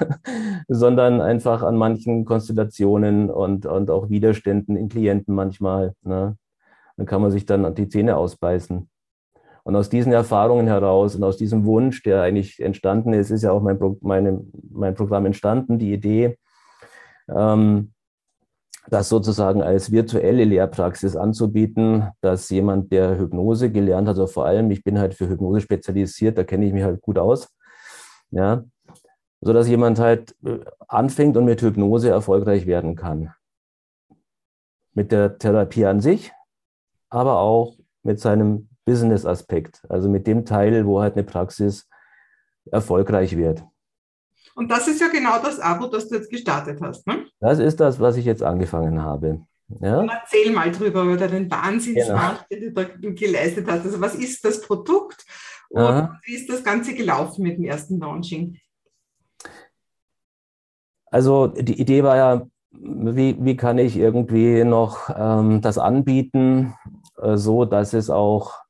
sondern 0.69 1.21
einfach 1.21 1.63
an 1.63 1.77
manchen 1.77 2.25
Konstellationen 2.25 3.31
und, 3.31 3.67
und 3.67 3.91
auch 3.91 4.11
Widerständen 4.11 4.77
in 4.77 4.89
Klienten 4.89 5.35
manchmal. 5.35 5.95
Ne? 6.03 6.37
Dann 6.97 7.07
kann 7.07 7.23
man 7.23 7.31
sich 7.31 7.47
dann 7.47 7.75
die 7.75 7.89
Zähne 7.89 8.17
ausbeißen. 8.17 8.89
Und 9.65 9.77
aus 9.77 9.89
diesen 9.89 10.13
Erfahrungen 10.13 10.67
heraus 10.67 11.15
und 11.15 11.23
aus 11.23 11.37
diesem 11.37 11.65
Wunsch, 11.65 12.03
der 12.03 12.23
eigentlich 12.23 12.61
entstanden 12.61 13.13
ist, 13.13 13.31
ist 13.31 13.43
ja 13.43 13.53
auch 13.53 13.63
mein, 13.63 13.79
Pro 13.79 13.97
meine, 14.01 14.45
mein 14.71 14.95
Programm 14.95 15.27
entstanden, 15.27 15.79
die 15.79 15.93
Idee, 15.93 16.37
ähm, 17.29 17.93
das 18.89 19.09
sozusagen 19.09 19.63
als 19.63 19.93
virtuelle 19.93 20.45
Lehrpraxis 20.45 21.15
anzubieten, 21.15 22.09
dass 22.21 22.51
jemand, 22.51 22.91
der 22.93 23.19
Hypnose 23.19 23.71
gelernt 23.71 24.09
hat, 24.09 24.17
also 24.17 24.27
vor 24.27 24.47
allem, 24.47 24.71
ich 24.73 24.83
bin 24.83 24.99
halt 24.99 25.15
für 25.15 25.29
Hypnose 25.29 25.61
spezialisiert, 25.61 26.37
da 26.37 26.43
kenne 26.43 26.67
ich 26.67 26.73
mich 26.73 26.83
halt 26.83 27.01
gut 27.01 27.19
aus, 27.19 27.49
ja, 28.31 28.65
so 29.41 29.53
dass 29.53 29.69
jemand 29.69 30.01
halt 30.01 30.35
äh, 30.45 30.59
anfängt 30.89 31.37
und 31.37 31.45
mit 31.45 31.63
Hypnose 31.63 32.11
erfolgreich 32.11 32.67
werden 32.67 32.97
kann. 32.97 33.33
Mit 34.95 35.13
der 35.13 35.39
Therapie 35.39 35.87
an 35.87 36.01
sich, 36.01 36.33
aber 37.09 37.39
auch 37.39 37.77
mit 38.03 38.21
seinem 38.21 38.69
Business-Aspekt, 38.85 39.83
also 39.89 40.09
mit 40.09 40.27
dem 40.27 40.45
Teil, 40.45 40.87
wo 40.87 41.01
halt 41.01 41.15
eine 41.15 41.25
Praxis 41.25 41.89
erfolgreich 42.71 43.37
wird. 43.37 43.65
Und 44.55 44.71
das 44.71 44.87
ist 44.89 45.01
ja 45.01 45.09
genau 45.09 45.41
das 45.43 45.59
Abo, 45.61 45.87
das 45.87 46.09
du 46.09 46.17
jetzt 46.17 46.31
gestartet 46.31 46.81
hast. 46.83 47.07
Ne? 47.07 47.27
Das 47.41 47.59
ist 47.59 47.81
das, 47.81 48.01
was 48.01 48.17
ich 48.17 48.25
jetzt 48.25 48.43
angefangen 48.43 49.01
habe. 49.03 49.41
Ja? 49.81 50.05
erzähl 50.05 50.53
mal 50.53 50.71
drüber, 50.71 51.03
über 51.03 51.17
deinen 51.17 51.51
Wahnsinnsmarkt, 51.51 52.49
genau. 52.51 52.61
den 52.61 52.75
du 52.75 52.85
da 53.03 53.11
geleistet 53.11 53.67
hast. 53.71 53.87
Also 53.87 54.01
was 54.01 54.15
ist 54.15 54.45
das 54.45 54.61
Produkt 54.61 55.25
und 55.71 55.83
Aha. 55.83 56.21
wie 56.25 56.35
ist 56.35 56.51
das 56.51 56.63
Ganze 56.63 56.95
gelaufen 56.95 57.43
mit 57.43 57.57
dem 57.57 57.65
ersten 57.65 57.99
Launching? 57.99 58.59
Also 61.07 61.47
die 61.47 61.81
Idee 61.81 62.03
war 62.03 62.17
ja, 62.17 62.47
wie, 62.71 63.37
wie 63.39 63.57
kann 63.57 63.79
ich 63.79 63.97
irgendwie 63.97 64.65
noch 64.65 65.11
ähm, 65.15 65.61
das 65.63 65.79
anbieten, 65.79 66.75
äh, 67.21 67.37
so 67.37 67.65
dass 67.65 67.93
es 67.95 68.11
auch 68.11 68.63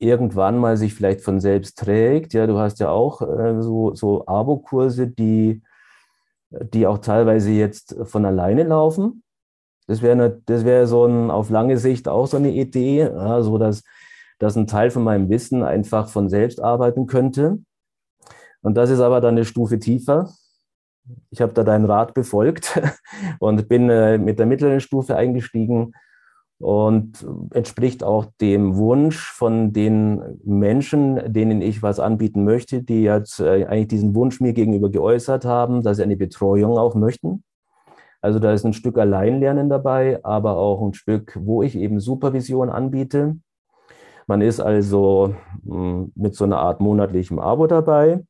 irgendwann 0.00 0.58
mal 0.58 0.76
sich 0.76 0.94
vielleicht 0.94 1.20
von 1.20 1.40
selbst 1.40 1.78
trägt. 1.78 2.32
Ja, 2.32 2.46
du 2.46 2.58
hast 2.58 2.80
ja 2.80 2.90
auch 2.90 3.20
äh, 3.22 3.62
so, 3.62 3.94
so 3.94 4.26
Abo-Kurse, 4.26 5.06
die, 5.06 5.62
die 6.50 6.86
auch 6.86 6.98
teilweise 6.98 7.50
jetzt 7.50 7.96
von 8.04 8.24
alleine 8.24 8.64
laufen. 8.64 9.22
Das 9.86 10.02
wäre 10.02 10.40
das 10.46 10.64
wäre 10.64 10.86
so 10.86 11.04
ein, 11.04 11.30
auf 11.30 11.50
lange 11.50 11.76
Sicht 11.76 12.08
auch 12.08 12.26
so 12.26 12.36
eine 12.36 12.50
Idee, 12.50 13.00
ja, 13.00 13.42
so 13.42 13.58
dass, 13.58 13.82
dass 14.38 14.56
ein 14.56 14.66
Teil 14.66 14.90
von 14.90 15.04
meinem 15.04 15.28
Wissen 15.28 15.62
einfach 15.62 16.08
von 16.08 16.28
selbst 16.28 16.62
arbeiten 16.62 17.06
könnte. 17.06 17.58
Und 18.62 18.76
das 18.76 18.90
ist 18.90 19.00
aber 19.00 19.20
dann 19.20 19.34
eine 19.34 19.44
Stufe 19.44 19.78
tiefer. 19.78 20.32
Ich 21.30 21.42
habe 21.42 21.52
da 21.52 21.64
deinen 21.64 21.86
Rat 21.86 22.14
befolgt 22.14 22.80
und 23.38 23.68
bin 23.68 23.90
äh, 23.90 24.16
mit 24.16 24.38
der 24.38 24.46
mittleren 24.46 24.80
Stufe 24.80 25.16
eingestiegen 25.16 25.92
und 26.60 27.26
entspricht 27.54 28.04
auch 28.04 28.26
dem 28.38 28.76
Wunsch 28.76 29.32
von 29.32 29.72
den 29.72 30.38
Menschen, 30.44 31.32
denen 31.32 31.62
ich 31.62 31.82
was 31.82 31.98
anbieten 31.98 32.44
möchte, 32.44 32.82
die 32.82 33.02
jetzt 33.02 33.40
äh, 33.40 33.64
eigentlich 33.64 33.88
diesen 33.88 34.14
Wunsch 34.14 34.40
mir 34.40 34.52
gegenüber 34.52 34.90
geäußert 34.90 35.46
haben, 35.46 35.82
dass 35.82 35.96
sie 35.96 36.02
eine 36.02 36.18
Betreuung 36.18 36.76
auch 36.76 36.94
möchten. 36.94 37.44
Also 38.20 38.38
da 38.38 38.52
ist 38.52 38.66
ein 38.66 38.74
Stück 38.74 38.98
Alleinlernen 38.98 39.70
dabei, 39.70 40.22
aber 40.22 40.58
auch 40.58 40.82
ein 40.82 40.92
Stück, 40.92 41.38
wo 41.40 41.62
ich 41.62 41.76
eben 41.76 41.98
Supervision 41.98 42.68
anbiete. 42.68 43.38
Man 44.26 44.42
ist 44.42 44.60
also 44.60 45.34
hm, 45.64 46.12
mit 46.14 46.34
so 46.34 46.44
einer 46.44 46.58
Art 46.58 46.80
monatlichem 46.80 47.38
Abo 47.38 47.68
dabei, 47.68 48.22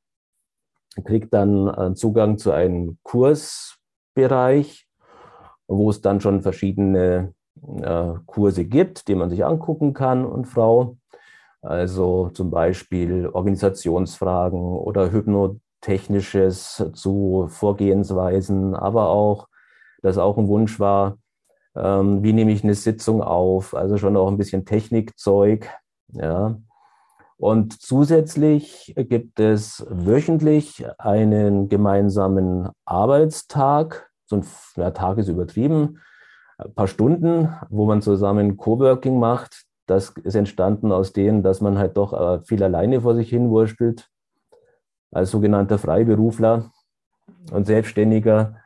kriegt 1.05 1.35
dann 1.35 1.67
äh, 1.67 1.95
Zugang 1.95 2.39
zu 2.39 2.53
einem 2.53 2.99
Kursbereich, 3.03 4.87
wo 5.67 5.91
es 5.91 6.01
dann 6.01 6.21
schon 6.21 6.43
verschiedene 6.43 7.35
äh, 7.83 8.13
Kurse 8.27 8.65
gibt, 8.65 9.09
die 9.09 9.15
man 9.15 9.31
sich 9.31 9.45
angucken 9.45 9.93
kann 9.93 10.25
und 10.25 10.47
Frau. 10.47 10.97
Also 11.63 12.31
zum 12.31 12.51
Beispiel 12.51 13.27
Organisationsfragen 13.27 14.61
oder 14.61 15.13
Hypnotechnisches 15.13 16.85
zu 16.95 17.47
Vorgehensweisen, 17.49 18.75
aber 18.75 19.11
auch 19.11 19.49
das 20.03 20.17
auch 20.17 20.39
ein 20.39 20.49
Wunsch 20.49 20.81
war, 20.81 21.19
ähm, 21.77 22.23
wie 22.23 22.33
nehme 22.33 22.53
ich 22.53 22.65
eine 22.65 22.75
Sitzung 22.75 23.23
auf, 23.23 23.75
also 23.75 23.99
schon 23.99 24.17
auch 24.17 24.29
ein 24.29 24.39
bisschen 24.39 24.65
Technikzeug, 24.65 25.69
ja. 26.13 26.57
Und 27.37 27.81
zusätzlich 27.81 28.93
gibt 28.95 29.41
es 29.41 29.87
wöchentlich 29.89 30.85
einen 30.99 31.71
gemeinsamen 31.71 32.69
Arbeitstag, 32.85 34.11
so 34.27 34.37
ein 34.37 34.45
ja, 34.77 34.91
Tag 34.91 35.17
ist 35.17 35.29
übertrieben, 35.29 36.01
ein 36.65 36.75
paar 36.75 36.89
Stunden, 36.89 37.49
wo 37.69 37.87
man 37.87 38.03
zusammen 38.03 38.57
Coworking 38.57 39.19
macht. 39.19 39.65
Das 39.87 40.11
ist 40.23 40.35
entstanden 40.35 40.93
aus 40.93 41.13
dem, 41.13 41.43
dass 41.43 41.61
man 41.61 41.79
halt 41.79 41.97
doch 41.97 42.13
äh, 42.13 42.41
viel 42.45 42.63
alleine 42.63 43.01
vor 43.01 43.15
sich 43.15 43.29
hin 43.29 43.51
wurstelt, 43.51 44.09
als 45.11 45.31
sogenannter 45.31 45.79
Freiberufler 45.79 46.71
und 47.53 47.67
Selbstständiger 47.67 48.57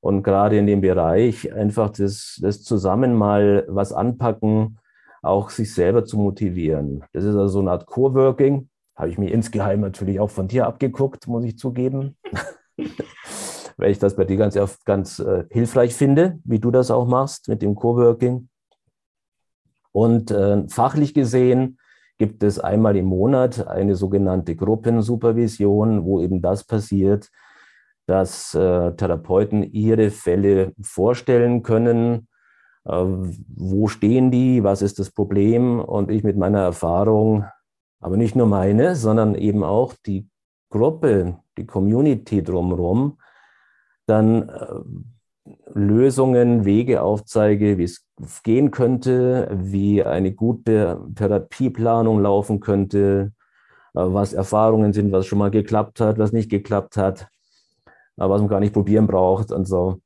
und 0.00 0.22
gerade 0.22 0.58
in 0.58 0.66
dem 0.66 0.80
Bereich 0.80 1.52
einfach 1.52 1.90
das, 1.90 2.38
das 2.40 2.62
zusammen 2.62 3.14
mal 3.14 3.64
was 3.68 3.92
anpacken, 3.92 4.78
auch 5.22 5.50
sich 5.50 5.74
selber 5.74 6.04
zu 6.04 6.16
motivieren. 6.16 7.04
Das 7.12 7.24
ist 7.24 7.34
also 7.34 7.48
so 7.48 7.60
eine 7.60 7.72
Art 7.72 7.86
Coworking. 7.86 8.68
Habe 8.94 9.10
ich 9.10 9.18
mir 9.18 9.32
insgeheim 9.32 9.80
natürlich 9.80 10.20
auch 10.20 10.30
von 10.30 10.48
dir 10.48 10.66
abgeguckt, 10.66 11.26
muss 11.26 11.44
ich 11.44 11.58
zugeben. 11.58 12.16
Weil 13.78 13.92
ich 13.92 13.98
das 13.98 14.16
bei 14.16 14.24
dir 14.24 14.36
ganz, 14.36 14.58
ganz 14.84 15.18
äh, 15.20 15.44
hilfreich 15.50 15.94
finde, 15.94 16.38
wie 16.44 16.58
du 16.58 16.70
das 16.70 16.90
auch 16.90 17.06
machst 17.06 17.48
mit 17.48 17.62
dem 17.62 17.74
Coworking. 17.74 18.48
Und 19.92 20.30
äh, 20.30 20.68
fachlich 20.68 21.14
gesehen 21.14 21.78
gibt 22.18 22.42
es 22.42 22.58
einmal 22.58 22.96
im 22.96 23.06
Monat 23.06 23.66
eine 23.66 23.94
sogenannte 23.94 24.56
Gruppensupervision, 24.56 26.04
wo 26.04 26.20
eben 26.20 26.42
das 26.42 26.64
passiert, 26.64 27.30
dass 28.06 28.54
äh, 28.54 28.92
Therapeuten 28.92 29.62
ihre 29.62 30.10
Fälle 30.10 30.72
vorstellen 30.80 31.62
können. 31.62 32.26
Äh, 32.84 33.04
wo 33.54 33.86
stehen 33.86 34.30
die? 34.30 34.64
Was 34.64 34.82
ist 34.82 34.98
das 34.98 35.10
Problem? 35.10 35.78
Und 35.78 36.10
ich 36.10 36.24
mit 36.24 36.36
meiner 36.36 36.60
Erfahrung, 36.60 37.44
aber 38.00 38.16
nicht 38.16 38.34
nur 38.34 38.46
meine, 38.46 38.96
sondern 38.96 39.34
eben 39.34 39.62
auch 39.62 39.94
die 40.06 40.28
Gruppe, 40.70 41.38
die 41.56 41.66
Community 41.66 42.42
drumherum, 42.42 43.18
dann 44.08 44.48
äh, 44.48 44.66
Lösungen, 45.74 46.64
Wege 46.64 47.02
aufzeige, 47.02 47.78
wie 47.78 47.84
es 47.84 48.04
gehen 48.42 48.70
könnte, 48.70 49.48
wie 49.52 50.02
eine 50.02 50.32
gute 50.32 51.00
Therapieplanung 51.14 52.20
laufen 52.20 52.60
könnte, 52.60 53.32
äh, 53.94 54.00
was 54.00 54.32
Erfahrungen 54.32 54.92
sind, 54.92 55.12
was 55.12 55.26
schon 55.26 55.38
mal 55.38 55.50
geklappt 55.50 56.00
hat, 56.00 56.18
was 56.18 56.32
nicht 56.32 56.50
geklappt 56.50 56.96
hat 56.96 57.28
was 58.18 58.40
man 58.40 58.48
gar 58.48 58.60
nicht 58.60 58.72
probieren 58.72 59.06
braucht 59.06 59.52
und 59.52 59.66
so. 59.66 60.00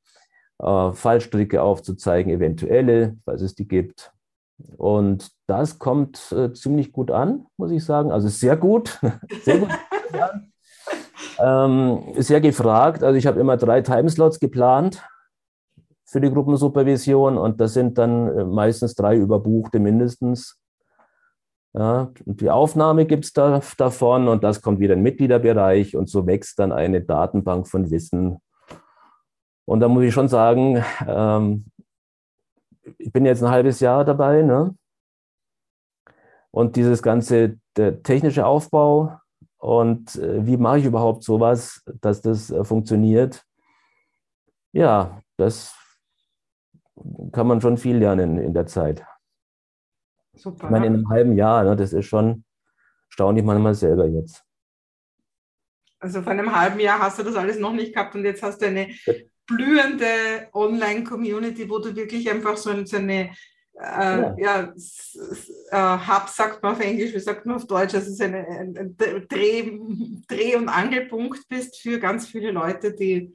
Äh, 0.58 0.92
Fallstricke 0.92 1.62
aufzuzeigen, 1.62 2.32
eventuelle, 2.32 3.16
falls 3.24 3.42
es 3.42 3.54
die 3.54 3.66
gibt. 3.66 4.12
Und 4.76 5.30
das 5.46 5.78
kommt 5.78 6.30
äh, 6.32 6.52
ziemlich 6.52 6.92
gut 6.92 7.10
an, 7.10 7.46
muss 7.56 7.70
ich 7.70 7.84
sagen. 7.84 8.12
Also 8.12 8.28
sehr 8.28 8.56
gut. 8.56 9.00
sehr 9.42 9.58
gut. 9.58 9.70
ähm, 11.42 12.14
sehr 12.16 12.40
gefragt. 12.40 13.02
Also 13.02 13.18
ich 13.18 13.26
habe 13.26 13.40
immer 13.40 13.56
drei 13.56 13.80
Timeslots 13.80 14.38
geplant 14.38 15.02
für 16.04 16.20
die 16.20 16.30
Gruppensupervision 16.30 17.36
und 17.36 17.60
das 17.60 17.74
sind 17.74 17.98
dann 17.98 18.28
äh, 18.28 18.44
meistens 18.44 18.94
drei 18.94 19.16
überbuchte 19.16 19.80
mindestens. 19.80 20.58
Ja, 21.74 22.10
die 22.26 22.50
Aufnahme 22.50 23.06
gibt 23.06 23.24
es 23.24 23.32
da, 23.32 23.60
davon 23.78 24.28
und 24.28 24.44
das 24.44 24.60
kommt 24.60 24.78
wieder 24.78 24.92
in 24.92 25.00
den 25.00 25.04
Mitgliederbereich 25.04 25.96
und 25.96 26.08
so 26.08 26.26
wächst 26.26 26.58
dann 26.58 26.70
eine 26.70 27.00
Datenbank 27.00 27.66
von 27.66 27.90
Wissen. 27.90 28.38
Und 29.64 29.80
da 29.80 29.88
muss 29.88 30.04
ich 30.04 30.12
schon 30.12 30.28
sagen, 30.28 30.84
ähm, 31.06 31.64
ich 32.98 33.10
bin 33.10 33.24
jetzt 33.24 33.42
ein 33.42 33.50
halbes 33.50 33.80
Jahr 33.80 34.04
dabei, 34.04 34.42
ne? 34.42 34.76
Und 36.50 36.76
dieses 36.76 37.02
ganze 37.02 37.56
technische 38.02 38.44
Aufbau 38.44 39.16
und 39.62 40.16
äh, 40.16 40.44
wie 40.44 40.56
mache 40.56 40.80
ich 40.80 40.86
überhaupt 40.86 41.22
sowas, 41.22 41.84
dass 42.00 42.20
das 42.20 42.50
äh, 42.50 42.64
funktioniert? 42.64 43.44
Ja, 44.72 45.22
das 45.36 45.76
kann 47.30 47.46
man 47.46 47.60
schon 47.60 47.76
viel 47.76 47.96
lernen 47.96 48.38
in 48.38 48.54
der 48.54 48.66
Zeit. 48.66 49.04
Super. 50.34 50.64
Ich 50.64 50.70
meine, 50.70 50.86
in 50.86 50.94
einem 50.94 51.08
halben 51.08 51.36
Jahr, 51.36 51.62
ne, 51.62 51.76
das 51.76 51.92
ist 51.92 52.06
schon 52.06 52.44
erstaunlich 53.08 53.44
manchmal 53.44 53.76
selber 53.76 54.08
jetzt. 54.08 54.44
Also 56.00 56.22
vor 56.22 56.32
einem 56.32 56.52
halben 56.52 56.80
Jahr 56.80 56.98
hast 56.98 57.20
du 57.20 57.22
das 57.22 57.36
alles 57.36 57.60
noch 57.60 57.72
nicht 57.72 57.94
gehabt 57.94 58.16
und 58.16 58.24
jetzt 58.24 58.42
hast 58.42 58.62
du 58.62 58.66
eine 58.66 58.88
blühende 59.46 60.48
Online-Community, 60.52 61.70
wo 61.70 61.78
du 61.78 61.94
wirklich 61.94 62.28
einfach 62.28 62.56
so 62.56 62.70
eine 62.70 63.30
äh, 63.74 63.82
ja, 63.82 64.36
ja 64.38 64.74
äh, 65.70 65.98
Hub 66.06 66.28
sagt 66.28 66.62
man 66.62 66.74
auf 66.74 66.80
Englisch, 66.80 67.14
wie 67.14 67.20
sagt 67.20 67.46
man 67.46 67.56
auf 67.56 67.66
Deutsch, 67.66 67.94
also 67.94 68.12
so 68.12 68.24
eine, 68.24 68.46
ein, 68.46 68.76
ein 68.76 68.96
Dreh, 69.28 69.78
Dreh- 70.28 70.56
und 70.56 70.68
Angelpunkt 70.68 71.48
bist 71.48 71.80
für 71.80 71.98
ganz 71.98 72.26
viele 72.26 72.50
Leute, 72.50 72.94
die, 72.94 73.34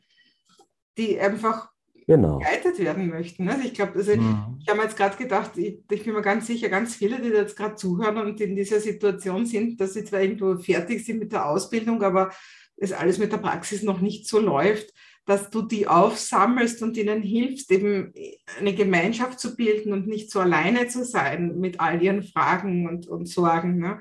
die 0.98 1.20
einfach 1.20 1.70
genau. 2.08 2.38
begleitet 2.38 2.79
werden 2.79 3.10
möchten. 3.10 3.50
Also 3.50 3.63
ich 3.63 3.74
glaube, 3.74 3.94
also 3.96 4.15
mhm. 4.15 4.58
ich 4.60 4.67
habe 4.67 4.77
mir 4.77 4.86
jetzt 4.86 4.98
gerade 4.98 5.17
gedacht, 5.17 5.58
ich, 5.58 5.79
ich, 5.89 6.03
bin 6.03 6.13
mir 6.13 6.22
ganz 6.22 6.48
sicher, 6.48 6.70
ganz 6.70 6.96
viele, 6.96 7.22
die 7.22 7.29
jetzt 7.29 7.58
gerade 7.58 7.75
zuhören 7.75 8.17
und 8.17 8.39
in 8.41 8.56
dieser 8.56 8.79
Situation 8.79 9.46
sind, 9.46 9.79
dass 9.79 9.94
sie 9.94 10.03
zwar 10.03 10.22
irgendwo 10.22 10.56
fertig 10.58 11.06
sind 11.06 11.20
mit 11.20 11.32
der 11.32 11.48
Ausbildung, 11.48 12.01
aber 12.03 12.32
es 12.77 12.94
alles 12.94 13.17
mit 13.17 13.32
der 13.32 13.38
Praxis 13.38 13.84
noch 13.84 14.01
nicht 14.01 14.27
so 14.27 14.39
läuft, 14.39 14.94
dass 15.27 15.50
du 15.50 15.62
die 15.62 15.88
aufsammelst 15.88 16.81
und 16.81 16.98
ihnen 16.98 17.22
hilfst, 17.22 17.72
eben 17.72 18.13
eine 18.60 18.74
Gemeinschaft 18.74 19.39
zu 19.39 19.55
bilden 19.55 19.93
und 19.93 20.07
nicht 20.07 20.31
so 20.31 20.39
alleine 20.39 20.88
zu 20.88 21.03
sein 21.03 21.60
mit 21.60 21.79
all 21.79 22.01
ihren 22.01 22.24
Fragen 22.24 22.88
und, 22.88 23.07
und 23.07 23.27
Sorgen. 23.27 23.77
Ne? 23.77 24.00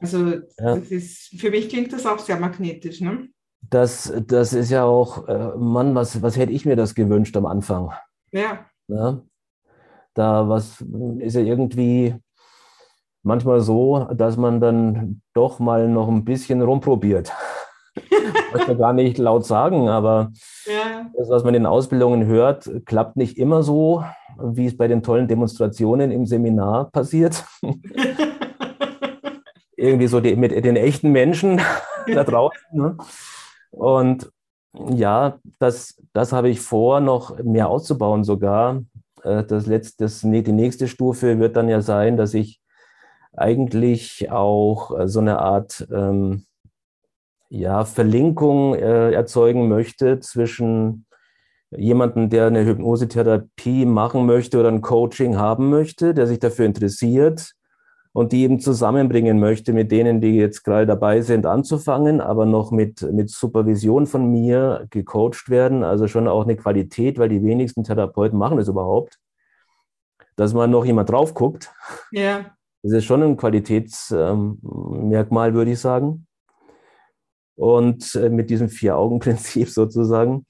Also 0.00 0.28
ja. 0.28 0.42
das 0.58 0.90
ist, 0.90 1.40
für 1.40 1.50
mich 1.50 1.68
klingt 1.68 1.92
das 1.92 2.06
auch 2.06 2.18
sehr 2.18 2.38
magnetisch. 2.38 3.00
Ne? 3.00 3.28
das, 3.70 4.12
das 4.26 4.52
ist 4.52 4.70
ja 4.70 4.84
auch, 4.84 5.26
äh, 5.28 5.56
Mann, 5.56 5.94
was, 5.94 6.22
was 6.22 6.36
hätte 6.36 6.52
ich 6.52 6.66
mir 6.66 6.76
das 6.76 6.94
gewünscht 6.94 7.36
am 7.36 7.46
Anfang? 7.46 7.92
Ja. 8.32 8.66
ja? 8.88 9.22
Da 10.14 10.48
was 10.48 10.82
ist 11.18 11.34
ja 11.34 11.42
irgendwie, 11.42 12.14
manchmal 13.22 13.60
so, 13.60 14.04
dass 14.14 14.36
man 14.36 14.60
dann 14.60 15.20
doch 15.34 15.58
mal 15.58 15.88
noch 15.88 16.08
ein 16.08 16.24
bisschen 16.24 16.62
rumprobiert. 16.62 17.32
Ich 17.96 18.52
möchte 18.52 18.76
gar 18.76 18.92
nicht 18.92 19.18
laut 19.18 19.46
sagen, 19.46 19.88
aber 19.88 20.32
ja. 20.66 21.10
das, 21.16 21.28
was 21.28 21.44
man 21.44 21.54
in 21.54 21.66
Ausbildungen 21.66 22.26
hört, 22.26 22.70
klappt 22.84 23.16
nicht 23.16 23.38
immer 23.38 23.62
so, 23.62 24.04
wie 24.38 24.66
es 24.66 24.76
bei 24.76 24.88
den 24.88 25.02
tollen 25.02 25.28
Demonstrationen 25.28 26.10
im 26.10 26.26
Seminar 26.26 26.90
passiert. 26.90 27.44
Irgendwie 29.76 30.06
so 30.06 30.20
die, 30.20 30.36
mit 30.36 30.52
den 30.52 30.76
echten 30.76 31.10
Menschen 31.12 31.60
da 32.14 32.24
draußen. 32.24 32.60
Ne? 32.72 32.96
Und 33.70 34.30
ja, 34.72 35.38
das, 35.58 36.02
das 36.12 36.32
habe 36.32 36.48
ich 36.48 36.60
vor, 36.60 37.00
noch 37.00 37.38
mehr 37.42 37.68
auszubauen 37.68 38.24
sogar. 38.24 38.82
Äh, 39.22 39.44
das 39.44 39.66
letzte, 39.66 40.04
das, 40.04 40.20
die 40.20 40.52
nächste 40.52 40.88
Stufe 40.88 41.38
wird 41.38 41.56
dann 41.56 41.68
ja 41.68 41.80
sein, 41.80 42.16
dass 42.16 42.34
ich 42.34 42.60
eigentlich 43.36 44.30
auch 44.30 44.98
äh, 44.98 45.08
so 45.08 45.20
eine 45.20 45.38
Art 45.40 45.86
ähm, 45.92 46.46
ja, 47.48 47.84
Verlinkung 47.84 48.74
äh, 48.74 49.12
erzeugen 49.12 49.68
möchte 49.68 50.20
zwischen 50.20 51.06
jemanden, 51.70 52.30
der 52.30 52.46
eine 52.46 52.64
Hypnosetherapie 52.64 53.86
machen 53.86 54.26
möchte 54.26 54.58
oder 54.58 54.68
ein 54.68 54.82
Coaching 54.82 55.36
haben 55.36 55.70
möchte, 55.70 56.14
der 56.14 56.26
sich 56.26 56.38
dafür 56.38 56.66
interessiert 56.66 57.52
und 58.12 58.32
die 58.32 58.42
eben 58.42 58.60
zusammenbringen 58.60 59.38
möchte 59.38 59.72
mit 59.72 59.92
denen, 59.92 60.20
die 60.20 60.36
jetzt 60.36 60.64
gerade 60.64 60.86
dabei 60.86 61.20
sind, 61.20 61.44
anzufangen, 61.44 62.20
aber 62.20 62.46
noch 62.46 62.70
mit, 62.70 63.02
mit 63.12 63.30
Supervision 63.30 64.06
von 64.06 64.30
mir 64.30 64.86
gecoacht 64.90 65.50
werden. 65.50 65.84
Also 65.84 66.08
schon 66.08 66.26
auch 66.26 66.44
eine 66.44 66.56
Qualität, 66.56 67.18
weil 67.18 67.28
die 67.28 67.42
wenigsten 67.42 67.84
Therapeuten 67.84 68.38
machen 68.38 68.56
das 68.56 68.68
überhaupt, 68.68 69.18
dass 70.36 70.54
man 70.54 70.70
noch 70.70 70.86
jemand 70.86 71.10
drauf 71.10 71.34
guckt. 71.34 71.70
Ja. 72.10 72.46
Das 72.82 72.92
ist 72.92 73.04
schon 73.04 73.22
ein 73.22 73.36
Qualitätsmerkmal, 73.36 75.48
ähm, 75.48 75.54
würde 75.54 75.72
ich 75.72 75.80
sagen. 75.80 76.25
Und 77.56 78.14
äh, 78.14 78.28
mit 78.28 78.50
diesem 78.50 78.68
Vier-Augen-Prinzip 78.68 79.68
sozusagen. 79.70 80.46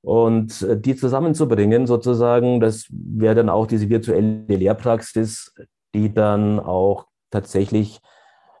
Und 0.00 0.62
äh, 0.62 0.78
die 0.78 0.96
zusammenzubringen, 0.96 1.86
sozusagen, 1.86 2.60
das 2.60 2.86
wäre 2.90 3.36
dann 3.36 3.48
auch 3.48 3.66
diese 3.66 3.88
virtuelle 3.88 4.44
Lehrpraxis, 4.48 5.54
die 5.94 6.12
dann 6.12 6.58
auch 6.58 7.06
tatsächlich 7.30 8.00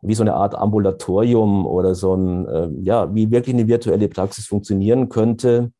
wie 0.02 0.14
so 0.14 0.22
eine 0.22 0.34
Art 0.34 0.54
Ambulatorium 0.54 1.66
oder 1.66 1.94
so 1.94 2.14
ein, 2.14 2.46
äh, 2.46 2.68
ja, 2.82 3.14
wie 3.14 3.30
wirklich 3.30 3.54
eine 3.54 3.68
virtuelle 3.68 4.08
Praxis 4.08 4.46
funktionieren 4.46 5.08
könnte, 5.08 5.72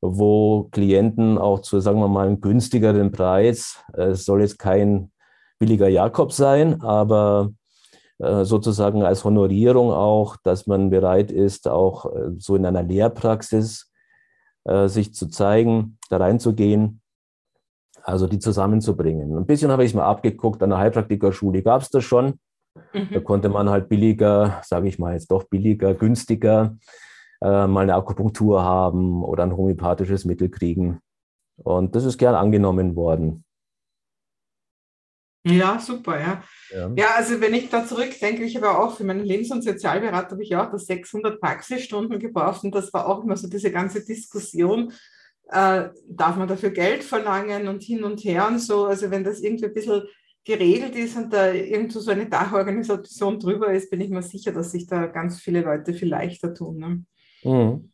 wo 0.00 0.68
Klienten 0.70 1.38
auch 1.38 1.60
zu, 1.60 1.80
sagen 1.80 2.00
wir 2.00 2.08
mal, 2.08 2.26
einem 2.26 2.40
günstigeren 2.40 3.12
Preis, 3.12 3.82
es 3.92 4.24
soll 4.24 4.42
jetzt 4.42 4.58
kein 4.58 5.10
billiger 5.58 5.88
Jakob 5.88 6.32
sein, 6.32 6.80
aber 6.82 7.50
sozusagen 8.18 9.02
als 9.02 9.24
Honorierung 9.24 9.90
auch, 9.92 10.36
dass 10.42 10.66
man 10.66 10.88
bereit 10.90 11.30
ist, 11.30 11.68
auch 11.68 12.06
äh, 12.06 12.30
so 12.38 12.56
in 12.56 12.64
einer 12.66 12.82
Lehrpraxis 12.82 13.92
sich 14.86 15.14
zu 15.14 15.28
zeigen, 15.28 15.96
da 16.10 16.16
reinzugehen 16.16 17.00
also 18.06 18.28
die 18.28 18.38
zusammenzubringen. 18.38 19.36
Ein 19.36 19.46
bisschen 19.46 19.72
habe 19.72 19.84
ich 19.84 19.90
es 19.90 19.94
mal 19.94 20.04
abgeguckt, 20.04 20.62
an 20.62 20.70
der 20.70 20.78
Heilpraktikerschule 20.78 21.62
gab 21.62 21.82
es 21.82 21.90
das 21.90 22.04
schon. 22.04 22.38
Mhm. 22.92 23.08
Da 23.12 23.20
konnte 23.20 23.48
man 23.48 23.68
halt 23.68 23.88
billiger, 23.88 24.60
sage 24.62 24.86
ich 24.86 24.98
mal 25.00 25.14
jetzt 25.14 25.30
doch 25.32 25.44
billiger, 25.44 25.92
günstiger 25.92 26.76
äh, 27.42 27.66
mal 27.66 27.80
eine 27.80 27.96
Akupunktur 27.96 28.62
haben 28.62 29.24
oder 29.24 29.42
ein 29.42 29.56
homöopathisches 29.56 30.24
Mittel 30.24 30.50
kriegen. 30.50 31.00
Und 31.56 31.96
das 31.96 32.04
ist 32.04 32.16
gern 32.16 32.36
angenommen 32.36 32.94
worden. 32.94 33.44
Ja, 35.46 35.78
super, 35.78 36.18
ja. 36.18 36.42
ja. 36.70 36.92
ja. 36.96 37.06
also 37.16 37.40
wenn 37.40 37.54
ich 37.54 37.68
da 37.68 37.86
zurückdenke, 37.86 38.42
ich 38.42 38.56
habe 38.56 38.70
auch 38.70 38.96
für 38.96 39.04
meinen 39.04 39.24
Lebens- 39.24 39.52
und 39.52 39.62
Sozialberater 39.62 40.32
habe 40.32 40.42
ich 40.42 40.56
auch 40.56 40.70
das 40.72 40.86
600 40.86 41.40
Praxisstunden 41.40 42.18
gebraucht 42.18 42.64
und 42.64 42.74
das 42.74 42.92
war 42.92 43.06
auch 43.06 43.22
immer 43.22 43.36
so 43.36 43.48
diese 43.48 43.70
ganze 43.70 44.04
Diskussion, 44.04 44.92
äh, 45.50 45.88
darf 46.08 46.36
man 46.36 46.48
dafür 46.48 46.70
Geld 46.70 47.04
verlangen 47.04 47.68
und 47.68 47.84
hin 47.84 48.02
und 48.02 48.24
her 48.24 48.48
und 48.48 48.58
so. 48.58 48.86
Also 48.86 49.10
wenn 49.12 49.22
das 49.22 49.40
irgendwie 49.40 49.66
ein 49.66 49.74
bisschen 49.74 50.02
geregelt 50.44 50.96
ist 50.96 51.16
und 51.16 51.32
da 51.32 51.52
irgendwo 51.52 52.00
so 52.00 52.10
eine 52.10 52.26
Dachorganisation 52.26 53.38
drüber 53.38 53.72
ist, 53.72 53.88
bin 53.88 54.00
ich 54.00 54.10
mir 54.10 54.22
sicher, 54.22 54.50
dass 54.50 54.72
sich 54.72 54.86
da 54.86 55.06
ganz 55.06 55.40
viele 55.40 55.60
Leute 55.60 55.94
viel 55.94 56.08
leichter 56.08 56.54
tun. 56.54 56.78
Ne? 56.78 57.04
Mhm. 57.44 57.92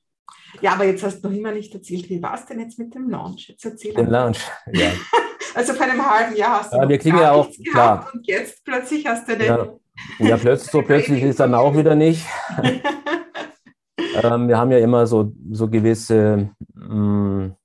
Ja, 0.63 0.73
aber 0.73 0.85
jetzt 0.85 1.03
hast 1.03 1.21
du 1.21 1.29
noch 1.29 1.37
immer 1.37 1.53
nicht 1.53 1.75
erzählt, 1.75 2.09
wie 2.09 2.23
war 2.23 2.35
es 2.35 2.47
denn 2.47 2.61
jetzt 2.61 2.79
mit 2.79 2.95
dem 2.95 3.11
Launch? 3.11 3.49
Jetzt 3.49 3.65
erzähl 3.65 3.95
Den 3.95 4.09
Launch, 4.09 4.41
ja. 4.73 4.91
also 5.55 5.73
vor 5.75 5.87
einem 5.87 6.05
halben 6.05 6.37
Jahr 6.37 6.61
hast 6.61 6.73
du 6.73 6.77
ja, 6.77 6.89
wir 6.89 6.99
kriegen 6.99 7.19
ja 7.19 7.33
auch, 7.33 7.49
klar. 7.71 8.09
und 8.13 8.27
jetzt 8.27 8.65
plötzlich 8.65 9.07
hast 9.07 9.29
du 9.29 9.35
eine... 9.35 9.47
Ja, 9.47 9.69
ja 10.19 10.37
plötzlich, 10.37 10.71
so 10.71 10.83
plötzlich 10.87 11.23
ist 11.23 11.41
dann 11.41 11.55
auch 11.55 11.77
wieder 11.77 11.95
nicht. 11.95 12.27
ähm, 14.23 14.49
wir 14.49 14.59
haben 14.59 14.71
ja 14.71 14.79
immer 14.79 15.07
so, 15.07 15.33
so 15.51 15.69
gewisse 15.69 16.51
mh, 16.75 16.95
mm, 16.95 17.57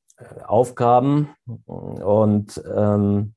Aufgaben 0.46 1.30
und 1.66 2.62
ähm, 2.76 3.34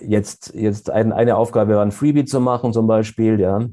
jetzt, 0.00 0.54
jetzt 0.54 0.90
ein, 0.90 1.12
eine 1.12 1.36
Aufgabe 1.36 1.76
war 1.76 1.82
ein 1.82 1.92
Freebie 1.92 2.24
zu 2.24 2.40
machen 2.40 2.72
zum 2.72 2.86
Beispiel, 2.86 3.40
ja. 3.40 3.66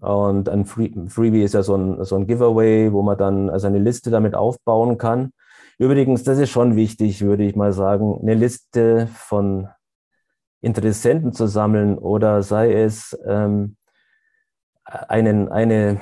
Und 0.00 0.48
ein 0.48 0.66
Free, 0.66 0.92
Freebie 1.08 1.42
ist 1.42 1.54
ja 1.54 1.62
so 1.62 1.74
ein, 1.74 2.04
so 2.04 2.14
ein 2.16 2.26
Giveaway, 2.26 2.92
wo 2.92 3.02
man 3.02 3.18
dann 3.18 3.50
also 3.50 3.66
eine 3.66 3.80
Liste 3.80 4.10
damit 4.10 4.34
aufbauen 4.34 4.98
kann. 4.98 5.32
Übrigens, 5.80 6.24
das 6.24 6.38
ist 6.38 6.50
schon 6.50 6.76
wichtig, 6.76 7.22
würde 7.22 7.42
ich 7.42 7.56
mal 7.56 7.72
sagen, 7.72 8.18
eine 8.20 8.34
Liste 8.34 9.06
von 9.14 9.66
Interessenten 10.60 11.32
zu 11.32 11.46
sammeln 11.46 11.96
oder 11.96 12.42
sei 12.42 12.70
es 12.70 13.18
ähm, 13.26 13.78
einen, 14.84 15.48
eine, 15.48 15.98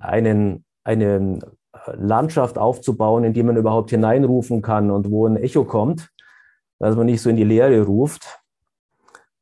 einen, 0.00 0.64
eine 0.82 1.38
Landschaft 1.94 2.58
aufzubauen, 2.58 3.22
in 3.22 3.32
die 3.32 3.44
man 3.44 3.56
überhaupt 3.56 3.90
hineinrufen 3.90 4.60
kann 4.60 4.90
und 4.90 5.08
wo 5.08 5.24
ein 5.24 5.36
Echo 5.36 5.64
kommt, 5.64 6.10
dass 6.80 6.96
man 6.96 7.06
nicht 7.06 7.22
so 7.22 7.30
in 7.30 7.36
die 7.36 7.44
Leere 7.44 7.80
ruft. 7.82 8.40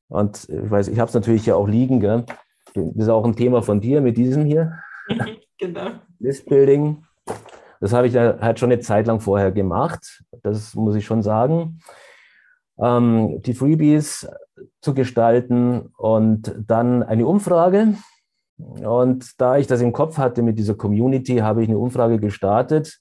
Und 0.08 0.46
ich 0.46 0.70
weiß, 0.70 0.88
ich 0.88 0.98
habe 0.98 1.08
es 1.08 1.14
natürlich 1.14 1.46
ja 1.46 1.54
auch 1.54 1.66
liegen, 1.66 2.00
gell? 2.00 2.26
Das 2.74 2.84
ist 3.04 3.08
auch 3.08 3.24
ein 3.24 3.34
Thema 3.34 3.62
von 3.62 3.80
dir 3.80 4.02
mit 4.02 4.18
diesem 4.18 4.44
hier. 4.44 4.78
genau. 5.58 5.92
Listbuilding. 6.18 7.02
Das 7.80 7.92
habe 7.92 8.06
ich 8.06 8.16
halt 8.16 8.58
schon 8.58 8.70
eine 8.70 8.80
Zeit 8.80 9.06
lang 9.06 9.20
vorher 9.20 9.52
gemacht. 9.52 10.22
Das 10.42 10.74
muss 10.74 10.94
ich 10.94 11.06
schon 11.06 11.22
sagen. 11.22 11.80
Ähm, 12.78 13.42
die 13.42 13.54
Freebies 13.54 14.28
zu 14.80 14.94
gestalten 14.94 15.92
und 15.96 16.54
dann 16.66 17.02
eine 17.02 17.26
Umfrage 17.26 17.94
und 18.80 19.40
da 19.40 19.56
ich 19.56 19.66
das 19.66 19.80
im 19.80 19.92
Kopf 19.92 20.18
hatte 20.18 20.42
mit 20.42 20.58
dieser 20.58 20.74
Community, 20.74 21.38
habe 21.38 21.62
ich 21.62 21.68
eine 21.68 21.78
Umfrage 21.78 22.18
gestartet 22.18 23.00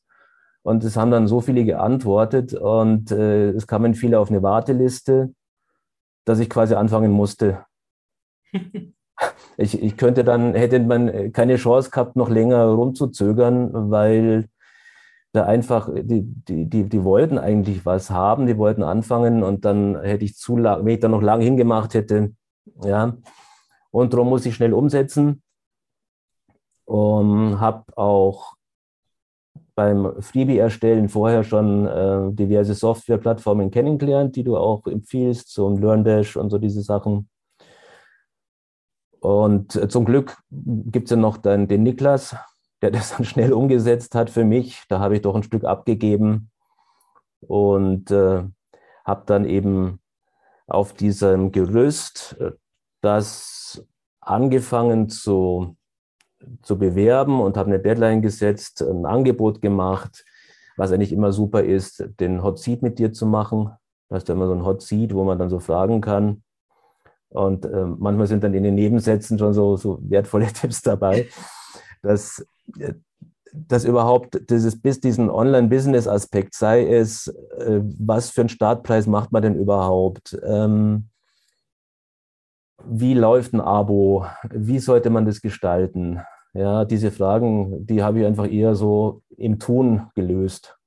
und 0.63 0.83
es 0.83 0.95
haben 0.95 1.11
dann 1.11 1.27
so 1.27 1.41
viele 1.41 1.65
geantwortet 1.65 2.53
und 2.53 3.11
äh, 3.11 3.49
es 3.49 3.67
kamen 3.67 3.93
viele 3.93 4.19
auf 4.19 4.29
eine 4.29 4.43
Warteliste, 4.43 5.33
dass 6.25 6.39
ich 6.39 6.49
quasi 6.49 6.75
anfangen 6.75 7.11
musste. 7.11 7.65
ich, 9.57 9.81
ich 9.81 9.97
könnte 9.97 10.23
dann, 10.23 10.53
hätte 10.53 10.79
man 10.79 11.31
keine 11.31 11.57
Chance 11.57 11.89
gehabt, 11.89 12.15
noch 12.15 12.29
länger 12.29 12.65
rumzuzögern, 12.65 13.91
weil 13.91 14.47
da 15.39 15.45
einfach, 15.45 15.89
die, 15.93 16.23
die, 16.23 16.69
die, 16.69 16.89
die 16.89 17.03
wollten 17.03 17.37
eigentlich 17.37 17.85
was 17.85 18.09
haben, 18.09 18.45
die 18.45 18.57
wollten 18.57 18.83
anfangen 18.83 19.43
und 19.43 19.65
dann 19.65 19.99
hätte 20.01 20.25
ich 20.25 20.35
zu 20.35 20.57
lang, 20.57 20.85
wenn 20.85 20.95
ich 20.95 20.99
dann 20.99 21.11
noch 21.11 21.21
lange 21.21 21.43
hingemacht 21.43 21.93
hätte, 21.93 22.33
ja. 22.83 23.17
Und 23.91 24.13
darum 24.13 24.29
muss 24.29 24.45
ich 24.45 24.55
schnell 24.55 24.73
umsetzen. 24.73 25.41
Um, 26.85 27.59
habe 27.59 27.83
auch 27.97 28.53
beim 29.75 30.21
Freebie-Erstellen 30.21 31.07
vorher 31.07 31.43
schon 31.43 31.87
äh, 31.87 32.33
diverse 32.33 32.73
Softwareplattformen 32.73 33.71
kennengelernt, 33.71 34.35
die 34.35 34.43
du 34.43 34.57
auch 34.57 34.85
empfiehlst, 34.87 35.53
so 35.53 35.69
ein 35.69 35.77
LearnDash 35.77 36.35
und 36.35 36.49
so 36.49 36.57
diese 36.57 36.81
Sachen. 36.81 37.29
Und 39.19 39.75
äh, 39.75 39.87
zum 39.87 40.05
Glück 40.05 40.37
gibt 40.49 41.05
es 41.05 41.11
ja 41.11 41.17
noch 41.17 41.37
dann 41.37 41.67
den 41.67 41.83
Niklas, 41.83 42.35
der 42.81 42.91
das 42.91 43.15
dann 43.15 43.25
schnell 43.25 43.53
umgesetzt 43.53 44.15
hat 44.15 44.29
für 44.29 44.45
mich. 44.45 44.83
Da 44.89 44.99
habe 44.99 45.15
ich 45.15 45.21
doch 45.21 45.35
ein 45.35 45.43
Stück 45.43 45.63
abgegeben 45.63 46.49
und 47.41 48.11
äh, 48.11 48.43
habe 49.05 49.23
dann 49.25 49.45
eben 49.45 49.99
auf 50.67 50.93
diesem 50.93 51.51
Gerüst 51.51 52.37
äh, 52.39 52.51
das 53.01 53.85
angefangen 54.21 55.09
zu 55.09 55.75
zu 56.61 56.77
bewerben 56.77 57.41
und 57.41 57.57
habe 57.57 57.67
eine 57.67 57.79
Deadline 57.79 58.21
gesetzt, 58.21 58.81
ein 58.81 59.05
Angebot 59.05 59.61
gemacht, 59.61 60.25
was 60.77 60.91
eigentlich 60.91 61.11
immer 61.11 61.31
super 61.31 61.63
ist, 61.63 62.05
den 62.19 62.43
Hot 62.43 62.59
Seat 62.59 62.81
mit 62.81 62.99
dir 62.99 63.11
zu 63.11 63.25
machen. 63.25 63.71
Da 64.09 64.17
du 64.17 64.33
immer 64.33 64.47
so 64.47 64.53
ein 64.53 64.65
Hot 64.65 64.81
Seat, 64.81 65.13
wo 65.13 65.23
man 65.23 65.37
dann 65.37 65.49
so 65.49 65.59
fragen 65.59 66.01
kann. 66.01 66.43
Und 67.29 67.65
äh, 67.65 67.85
manchmal 67.85 68.27
sind 68.27 68.43
dann 68.43 68.53
in 68.53 68.63
den 68.63 68.75
Nebensätzen 68.75 69.37
schon 69.37 69.53
so, 69.53 69.75
so 69.75 69.99
wertvolle 70.01 70.47
Tipps 70.53 70.81
dabei, 70.81 71.27
dass, 72.01 72.45
äh, 72.77 72.93
dass 73.53 73.85
überhaupt 73.85 74.49
dieses, 74.49 74.79
bis 74.79 74.99
diesen 74.99 75.29
Online-Business-Aspekt 75.29 76.53
sei 76.53 76.87
es, 76.87 77.27
äh, 77.57 77.81
was 77.99 78.29
für 78.29 78.41
einen 78.41 78.49
Startpreis 78.49 79.07
macht 79.07 79.31
man 79.31 79.41
denn 79.41 79.55
überhaupt? 79.55 80.39
Ähm, 80.43 81.09
wie 82.85 83.13
läuft 83.13 83.53
ein 83.53 83.61
Abo? 83.61 84.25
Wie 84.49 84.79
sollte 84.79 85.09
man 85.09 85.25
das 85.25 85.41
gestalten? 85.41 86.21
Ja, 86.53 86.85
diese 86.85 87.11
Fragen, 87.11 87.85
die 87.85 88.01
habe 88.01 88.19
ich 88.19 88.25
einfach 88.25 88.49
eher 88.49 88.75
so 88.75 89.21
im 89.37 89.59
Tun 89.59 90.07
gelöst. 90.15 90.77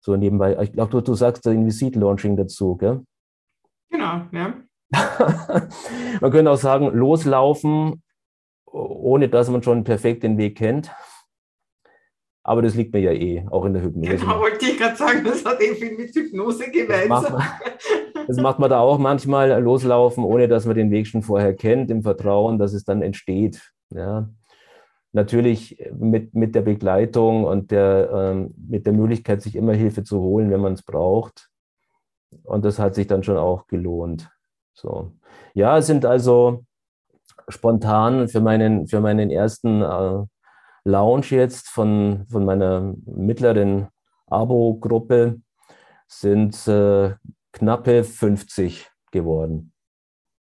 So 0.00 0.16
nebenbei. 0.16 0.56
Ich 0.62 0.72
glaube, 0.72 0.90
du, 0.90 1.00
du 1.00 1.14
sagst 1.14 1.46
da 1.46 1.50
irgendwie 1.50 1.70
Seed 1.70 1.96
Launching 1.96 2.36
dazu, 2.36 2.76
gell? 2.76 3.04
Genau, 3.90 4.22
ja. 4.32 4.54
man 6.20 6.30
könnte 6.30 6.50
auch 6.50 6.56
sagen, 6.56 6.86
loslaufen, 6.92 8.02
ohne 8.72 9.28
dass 9.28 9.50
man 9.50 9.62
schon 9.62 9.84
perfekt 9.84 10.22
den 10.22 10.38
Weg 10.38 10.58
kennt. 10.58 10.90
Aber 12.42 12.62
das 12.62 12.74
liegt 12.74 12.94
mir 12.94 13.00
ja 13.00 13.12
eh, 13.12 13.46
auch 13.50 13.64
in 13.66 13.74
der 13.74 13.82
Hypnose. 13.82 14.16
Genau, 14.16 14.40
wollte 14.40 14.64
ich 14.64 14.78
gerade 14.78 14.96
sagen, 14.96 15.22
das 15.24 15.44
hat 15.44 15.60
eh 15.60 15.74
viel 15.74 15.96
mit 15.96 16.14
Hypnose 16.14 16.70
gemeinsam. 16.70 17.34
Das, 17.34 18.26
das 18.26 18.36
macht 18.38 18.58
man 18.58 18.70
da 18.70 18.80
auch 18.80 18.98
manchmal, 18.98 19.62
loslaufen, 19.62 20.24
ohne 20.24 20.48
dass 20.48 20.64
man 20.64 20.74
den 20.74 20.90
Weg 20.90 21.06
schon 21.06 21.22
vorher 21.22 21.54
kennt, 21.54 21.90
im 21.90 22.02
Vertrauen, 22.02 22.58
dass 22.58 22.72
es 22.72 22.84
dann 22.84 23.02
entsteht. 23.02 23.72
Ja. 23.90 24.28
Natürlich 25.12 25.78
mit, 25.92 26.34
mit 26.34 26.54
der 26.54 26.62
Begleitung 26.62 27.44
und 27.44 27.72
der, 27.72 28.10
ähm, 28.12 28.54
mit 28.56 28.86
der 28.86 28.94
Möglichkeit, 28.94 29.42
sich 29.42 29.54
immer 29.54 29.74
Hilfe 29.74 30.02
zu 30.02 30.20
holen, 30.20 30.50
wenn 30.50 30.60
man 30.60 30.74
es 30.74 30.82
braucht. 30.82 31.50
Und 32.44 32.64
das 32.64 32.78
hat 32.78 32.94
sich 32.94 33.06
dann 33.06 33.22
schon 33.22 33.36
auch 33.36 33.66
gelohnt. 33.66 34.30
So. 34.72 35.12
Ja, 35.52 35.78
es 35.78 35.86
sind 35.86 36.06
also 36.06 36.64
spontan 37.50 38.28
für 38.28 38.40
meinen, 38.40 38.86
für 38.86 39.00
meinen 39.00 39.30
ersten 39.30 39.82
äh, 39.82 40.24
Lounge 40.84 41.26
jetzt 41.30 41.68
von, 41.68 42.26
von 42.30 42.44
meiner 42.44 42.94
mittleren 43.04 43.88
Abo-Gruppe 44.26 45.40
sind 46.08 46.66
äh, 46.66 47.14
knappe 47.52 48.04
50 48.04 48.90
geworden. 49.10 49.72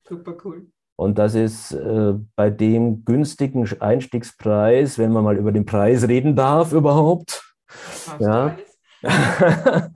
Super 0.08 0.36
cool. 0.44 0.68
Und 0.96 1.18
das 1.18 1.36
ist 1.36 1.72
äh, 1.72 2.14
bei 2.36 2.50
dem 2.50 3.06
günstigen 3.06 3.68
Einstiegspreis, 3.80 5.00
wenn 5.00 5.12
man 5.12 5.24
mal 5.24 5.38
über 5.38 5.52
den 5.52 5.66
Preis 5.66 6.08
reden 6.08 6.36
darf 6.36 6.74
überhaupt, 6.74 7.44
ja, 8.20 8.56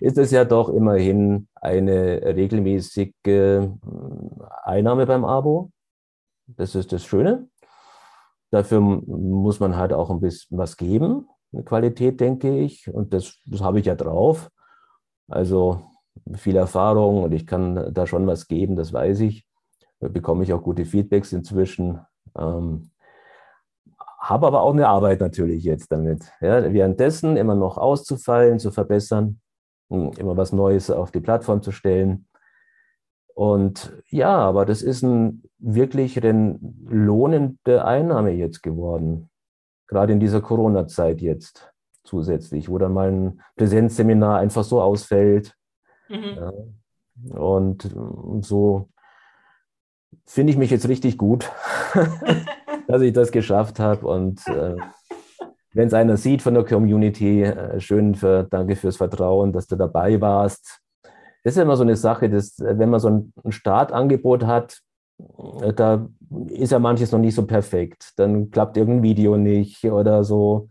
ist 0.00 0.18
es 0.18 0.30
ja 0.30 0.44
doch 0.44 0.68
immerhin 0.68 1.48
eine 1.54 2.20
regelmäßige 2.22 3.12
äh, 3.26 3.68
Einnahme 4.64 5.06
beim 5.06 5.24
Abo. 5.24 5.70
Das 6.46 6.74
ist 6.74 6.92
das 6.92 7.04
Schöne. 7.04 7.48
Dafür 8.50 8.80
muss 8.80 9.60
man 9.60 9.76
halt 9.76 9.92
auch 9.92 10.10
ein 10.10 10.20
bisschen 10.20 10.58
was 10.58 10.76
geben, 10.76 11.28
eine 11.52 11.64
Qualität, 11.64 12.20
denke 12.20 12.58
ich. 12.58 12.92
Und 12.92 13.14
das, 13.14 13.38
das 13.46 13.62
habe 13.62 13.80
ich 13.80 13.86
ja 13.86 13.94
drauf. 13.94 14.50
Also 15.28 15.82
viel 16.34 16.56
Erfahrung 16.56 17.22
und 17.22 17.32
ich 17.32 17.46
kann 17.46 17.92
da 17.94 18.06
schon 18.06 18.26
was 18.26 18.48
geben, 18.48 18.76
das 18.76 18.92
weiß 18.92 19.20
ich. 19.20 19.46
Da 20.00 20.08
bekomme 20.08 20.44
ich 20.44 20.52
auch 20.52 20.62
gute 20.62 20.84
Feedbacks 20.84 21.32
inzwischen. 21.32 22.00
Ähm, 22.36 22.90
habe 24.18 24.46
aber 24.46 24.62
auch 24.62 24.72
eine 24.72 24.88
Arbeit 24.88 25.20
natürlich 25.20 25.64
jetzt 25.64 25.90
damit. 25.90 26.30
Ja, 26.40 26.72
währenddessen 26.72 27.36
immer 27.36 27.54
noch 27.54 27.78
auszufallen, 27.78 28.58
zu 28.58 28.70
verbessern, 28.70 29.40
immer 29.88 30.36
was 30.36 30.52
Neues 30.52 30.90
auf 30.90 31.10
die 31.10 31.20
Plattform 31.20 31.62
zu 31.62 31.72
stellen. 31.72 32.26
Und 33.34 33.92
ja, 34.08 34.36
aber 34.36 34.66
das 34.66 34.82
ist 34.82 35.02
ein 35.02 35.42
wirklich 35.58 36.20
lohnende 36.22 37.84
Einnahme 37.84 38.32
jetzt 38.32 38.62
geworden. 38.62 39.30
Gerade 39.86 40.12
in 40.12 40.20
dieser 40.20 40.40
Corona-Zeit 40.40 41.20
jetzt 41.20 41.72
zusätzlich, 42.04 42.68
wo 42.68 42.78
dann 42.78 42.92
mal 42.92 43.10
ein 43.10 43.40
Präsenzseminar 43.56 44.38
einfach 44.38 44.64
so 44.64 44.82
ausfällt. 44.82 45.54
Mhm. 46.08 46.36
Ja. 46.36 46.52
Und 47.38 47.94
so 48.40 48.88
finde 50.26 50.52
ich 50.52 50.58
mich 50.58 50.70
jetzt 50.70 50.88
richtig 50.88 51.18
gut, 51.18 51.50
dass 52.88 53.02
ich 53.02 53.12
das 53.12 53.32
geschafft 53.32 53.78
habe. 53.78 54.06
Und 54.06 54.46
äh, 54.48 54.76
wenn 55.72 55.86
es 55.86 55.94
einer 55.94 56.16
sieht 56.16 56.42
von 56.42 56.54
der 56.54 56.64
Community, 56.64 57.44
äh, 57.44 57.80
schön 57.80 58.14
für, 58.14 58.44
danke 58.44 58.76
fürs 58.76 58.96
Vertrauen, 58.96 59.52
dass 59.52 59.66
du 59.66 59.76
dabei 59.76 60.20
warst 60.20 60.81
das 61.42 61.56
ist 61.56 61.62
immer 61.62 61.76
so 61.76 61.82
eine 61.82 61.96
Sache, 61.96 62.30
dass, 62.30 62.56
wenn 62.58 62.90
man 62.90 63.00
so 63.00 63.08
ein 63.08 63.52
Startangebot 63.52 64.44
hat, 64.46 64.80
äh, 65.60 65.72
da 65.72 66.08
ist 66.48 66.72
ja 66.72 66.78
manches 66.78 67.12
noch 67.12 67.18
nicht 67.18 67.34
so 67.34 67.46
perfekt. 67.46 68.12
Dann 68.16 68.50
klappt 68.50 68.76
irgendein 68.76 69.02
Video 69.02 69.36
nicht 69.36 69.84
oder 69.84 70.24
so. 70.24 70.68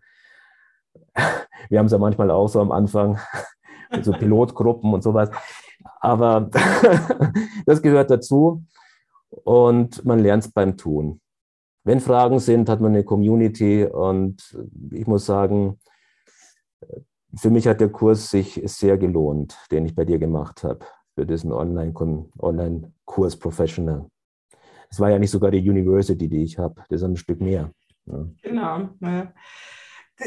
Wir 1.70 1.80
haben 1.80 1.86
es 1.88 1.92
ja 1.92 1.98
manchmal 1.98 2.32
auch 2.32 2.48
so 2.48 2.62
am 2.62 2.72
Anfang, 2.72 3.20
so 4.02 4.12
Pilotgruppen 4.12 4.94
und 4.94 5.04
sowas. 5.04 5.30
Aber 6.00 6.50
das 7.66 7.82
gehört 7.82 8.10
dazu 8.10 8.64
und 9.44 10.04
man 10.06 10.20
lernt 10.20 10.46
es 10.46 10.52
beim 10.52 10.78
Tun. 10.78 11.22
Wenn 11.84 12.00
Fragen 12.00 12.40
sind, 12.40 12.70
hat 12.70 12.80
man 12.80 12.94
eine 12.94 13.04
Community 13.04 13.86
und 13.86 14.58
ich 14.92 15.08
muss 15.08 15.26
sagen, 15.26 15.80
für 17.36 17.50
mich 17.50 17.67
hat 17.67 17.82
der 17.82 17.89
Kurs 17.89 18.30
sich 18.30 18.62
sehr 18.65 18.98
gelohnt, 18.98 19.58
den 19.72 19.86
ich 19.86 19.96
bei 19.96 20.06
dir 20.06 20.20
gemacht 20.20 20.63
habe, 20.63 20.86
für 21.15 21.26
diesen 21.26 21.52
Online-Kurs 21.52 22.28
Online 22.39 22.94
Professional. 23.06 24.08
Es 24.89 25.00
war 25.00 25.10
ja 25.10 25.20
nicht 25.20 25.32
sogar 25.32 25.52
die 25.52 25.70
University, 25.70 26.28
die 26.28 26.44
ich 26.44 26.58
habe, 26.58 26.84
das 26.89 27.02
ist 27.02 27.08
ein 27.08 27.17
Stück 27.17 27.39
mehr. 27.39 27.72
Ja. 28.06 28.26
Genau. 28.41 28.89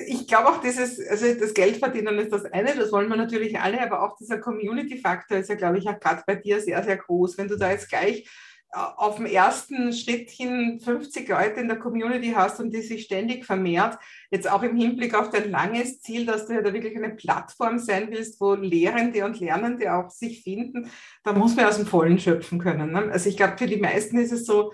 Ich 0.07 0.27
glaube 0.27 0.49
auch, 0.49 0.61
dieses, 0.61 0.99
also 1.07 1.27
das 1.39 1.55
Geldverdienen 1.55 2.19
ist 2.19 2.33
das 2.33 2.47
eine, 2.47 2.75
das 2.75 2.91
wollen 2.91 3.09
wir 3.09 3.17
natürlich 3.17 3.61
alle, 3.61 3.81
aber 3.81 4.03
auch 4.03 4.17
dieser 4.17 4.39
Community-Faktor 4.39 5.39
ist 5.39 5.49
ja, 5.49 5.55
glaube 5.55 5.79
ich, 5.79 5.89
auch 5.89 6.01
gerade 6.01 6.23
bei 6.27 6.37
dir 6.37 6.61
sehr, 6.61 6.83
sehr 6.83 6.97
groß. 6.97 7.39
Wenn 7.39 7.49
du 7.49 7.57
da 7.57 7.71
jetzt 7.71 7.89
gleich 7.89 8.29
auf 8.75 9.17
dem 9.17 9.27
ersten 9.27 9.93
Schritt 9.93 10.31
hin 10.31 10.81
50 10.83 11.29
Leute 11.29 11.61
in 11.61 11.69
der 11.69 11.79
Community 11.79 12.33
hast 12.35 12.61
und 12.61 12.75
die 12.75 12.83
sich 12.83 13.05
ständig 13.05 13.45
vermehrt, 13.45 13.99
jetzt 14.31 14.51
auch 14.51 14.63
im 14.63 14.77
Hinblick 14.77 15.15
auf 15.15 15.31
dein 15.31 15.51
langes 15.51 16.01
Ziel, 16.01 16.27
dass 16.27 16.47
du 16.47 16.55
ja 16.55 16.63
da 16.63 16.73
wirklich 16.73 16.97
eine 16.97 17.15
Plattform 17.15 17.79
sein 17.79 18.09
willst, 18.11 18.41
wo 18.41 18.55
Lehrende 18.55 19.25
und 19.25 19.39
Lernende 19.39 19.95
auch 19.95 20.11
sich 20.11 20.43
finden, 20.43 20.91
da 21.23 21.33
muss 21.33 21.55
man 21.55 21.67
aus 21.67 21.77
dem 21.77 21.87
Vollen 21.87 22.19
schöpfen 22.19 22.59
können. 22.59 22.93
Ne? 22.93 23.11
Also 23.13 23.29
ich 23.29 23.37
glaube, 23.37 23.59
für 23.59 23.67
die 23.67 23.77
meisten 23.77 24.19
ist 24.19 24.33
es 24.33 24.45
so 24.45 24.73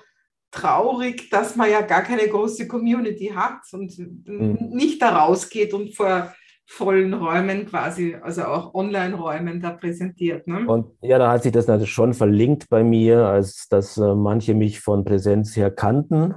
traurig, 0.51 1.31
dass 1.31 1.57
man 1.57 1.71
ja 1.71 1.81
gar 1.83 2.03
keine 2.03 2.27
große 2.27 2.67
Community 2.67 3.33
hat 3.35 3.61
und 3.73 3.97
mhm. 3.99 4.71
nicht 4.71 5.01
da 5.01 5.17
rausgeht 5.19 5.75
und 5.75 5.95
vor 5.95 6.35
vollen 6.71 7.13
Räumen 7.15 7.67
quasi, 7.67 8.17
also 8.23 8.45
auch 8.45 8.75
Online-Räumen 8.75 9.61
da 9.61 9.71
präsentiert. 9.73 10.47
Ne? 10.47 10.67
Und 10.69 10.87
ja, 11.03 11.19
da 11.19 11.33
hat 11.33 11.43
sich 11.43 11.51
das 11.51 11.67
natürlich 11.67 11.91
schon 11.91 12.15
verlinkt 12.15 12.69
bei 12.69 12.85
mir, 12.85 13.27
als 13.27 13.69
dass 13.69 13.99
äh, 13.99 14.15
manche 14.15 14.55
mich 14.55 14.81
von 14.81 15.05
Präsenz 15.05 15.57
her 15.57 15.73
kannten. 15.73 16.35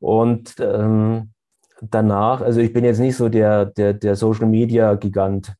Und 0.00 0.56
ähm, 0.58 1.30
danach, 1.80 2.40
also 2.40 2.60
ich 2.60 2.72
bin 2.72 2.84
jetzt 2.84 2.98
nicht 2.98 3.16
so 3.16 3.28
der, 3.28 3.66
der, 3.66 3.94
der 3.94 4.16
Social 4.16 4.46
Media 4.46 4.96
Gigant. 4.96 5.54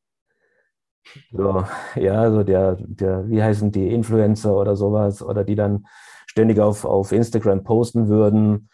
So, 1.31 1.65
ja, 1.95 2.31
so 2.31 2.43
der, 2.43 2.77
der, 2.81 3.29
wie 3.31 3.43
heißen 3.43 3.71
die 3.71 3.95
Influencer 3.95 4.55
oder 4.55 4.75
sowas, 4.75 5.23
oder 5.23 5.45
die 5.45 5.55
dann 5.55 5.87
ständig 6.27 6.59
auf, 6.59 6.85
auf 6.85 7.13
Instagram 7.13 7.63
posten 7.63 8.09
würden, 8.09 8.69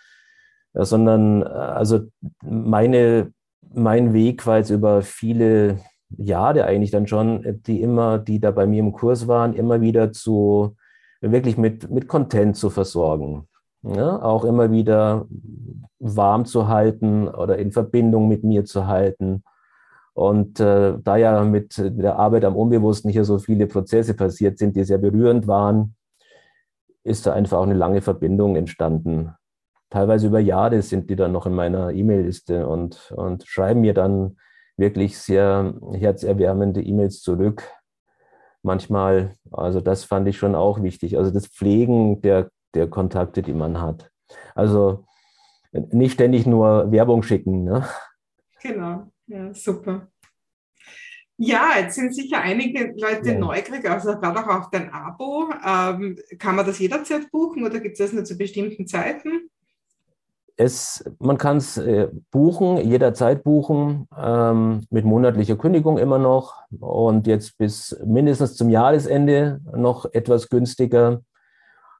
sondern 0.72 1.42
äh, 1.42 1.44
also 1.44 2.06
meine 2.42 3.32
mein 3.74 4.12
Weg 4.12 4.46
war 4.46 4.58
jetzt 4.58 4.70
über 4.70 5.02
viele 5.02 5.80
Jahre 6.16 6.64
eigentlich 6.64 6.90
dann 6.90 7.06
schon, 7.06 7.60
die 7.66 7.82
immer, 7.82 8.18
die 8.18 8.40
da 8.40 8.50
bei 8.50 8.66
mir 8.66 8.80
im 8.80 8.92
Kurs 8.92 9.28
waren, 9.28 9.54
immer 9.54 9.80
wieder 9.80 10.12
zu 10.12 10.76
wirklich 11.20 11.56
mit, 11.56 11.90
mit 11.90 12.08
Content 12.08 12.56
zu 12.56 12.70
versorgen. 12.70 13.48
Ja, 13.82 14.20
auch 14.22 14.44
immer 14.44 14.70
wieder 14.70 15.26
warm 15.98 16.44
zu 16.44 16.68
halten 16.68 17.28
oder 17.28 17.58
in 17.58 17.72
Verbindung 17.72 18.28
mit 18.28 18.42
mir 18.44 18.64
zu 18.64 18.86
halten. 18.86 19.44
Und 20.14 20.60
äh, 20.60 20.94
da 21.02 21.16
ja 21.16 21.44
mit 21.44 21.76
der 21.78 22.18
Arbeit 22.18 22.44
am 22.44 22.56
Unbewussten 22.56 23.10
hier 23.10 23.24
so 23.24 23.38
viele 23.38 23.66
Prozesse 23.66 24.14
passiert 24.14 24.58
sind, 24.58 24.74
die 24.76 24.84
sehr 24.84 24.98
berührend 24.98 25.46
waren, 25.46 25.94
ist 27.04 27.26
da 27.26 27.34
einfach 27.34 27.58
auch 27.58 27.64
eine 27.64 27.74
lange 27.74 28.00
Verbindung 28.00 28.56
entstanden 28.56 29.32
teilweise 29.90 30.26
über 30.26 30.40
Jahre 30.40 30.82
sind 30.82 31.10
die 31.10 31.16
dann 31.16 31.32
noch 31.32 31.46
in 31.46 31.54
meiner 31.54 31.90
E-Mail-Liste 31.90 32.66
und, 32.66 33.12
und 33.16 33.46
schreiben 33.46 33.80
mir 33.80 33.94
dann 33.94 34.36
wirklich 34.76 35.18
sehr 35.18 35.74
herzerwärmende 35.92 36.82
E-Mails 36.82 37.22
zurück. 37.22 37.62
Manchmal, 38.62 39.36
also 39.52 39.80
das 39.80 40.04
fand 40.04 40.28
ich 40.28 40.36
schon 40.36 40.54
auch 40.54 40.82
wichtig. 40.82 41.16
Also 41.16 41.30
das 41.30 41.46
Pflegen 41.46 42.20
der, 42.20 42.50
der 42.74 42.88
Kontakte, 42.88 43.42
die 43.42 43.54
man 43.54 43.80
hat. 43.80 44.10
Also 44.54 45.06
nicht 45.72 46.14
ständig 46.14 46.46
nur 46.46 46.90
Werbung 46.90 47.22
schicken. 47.22 47.64
Ne? 47.64 47.86
Genau, 48.60 49.04
ja, 49.26 49.54
super. 49.54 50.08
Ja, 51.38 51.72
jetzt 51.78 51.96
sind 51.96 52.14
sicher 52.14 52.40
einige 52.40 52.94
Leute 52.96 53.32
ja. 53.32 53.38
neugierig, 53.38 53.88
also 53.88 54.18
gerade 54.18 54.40
auch 54.40 54.48
auf 54.48 54.70
dein 54.70 54.90
Abo. 54.90 55.50
Ähm, 55.64 56.18
kann 56.38 56.56
man 56.56 56.64
das 56.64 56.78
jederzeit 56.78 57.30
buchen 57.30 57.64
oder 57.64 57.78
gibt 57.78 57.92
es 57.92 57.98
das 57.98 58.14
nur 58.14 58.24
zu 58.24 58.38
bestimmten 58.38 58.86
Zeiten? 58.86 59.50
Es, 60.56 61.04
man 61.18 61.36
kann 61.38 61.58
es 61.58 61.76
äh, 61.76 62.08
buchen, 62.30 62.78
jederzeit 62.78 63.44
buchen, 63.44 64.08
ähm, 64.16 64.86
mit 64.90 65.04
monatlicher 65.04 65.56
Kündigung 65.56 65.98
immer 65.98 66.18
noch 66.18 66.62
und 66.80 67.26
jetzt 67.26 67.58
bis 67.58 67.98
mindestens 68.04 68.56
zum 68.56 68.70
Jahresende 68.70 69.60
noch 69.74 70.06
etwas 70.12 70.48
günstiger. 70.48 71.20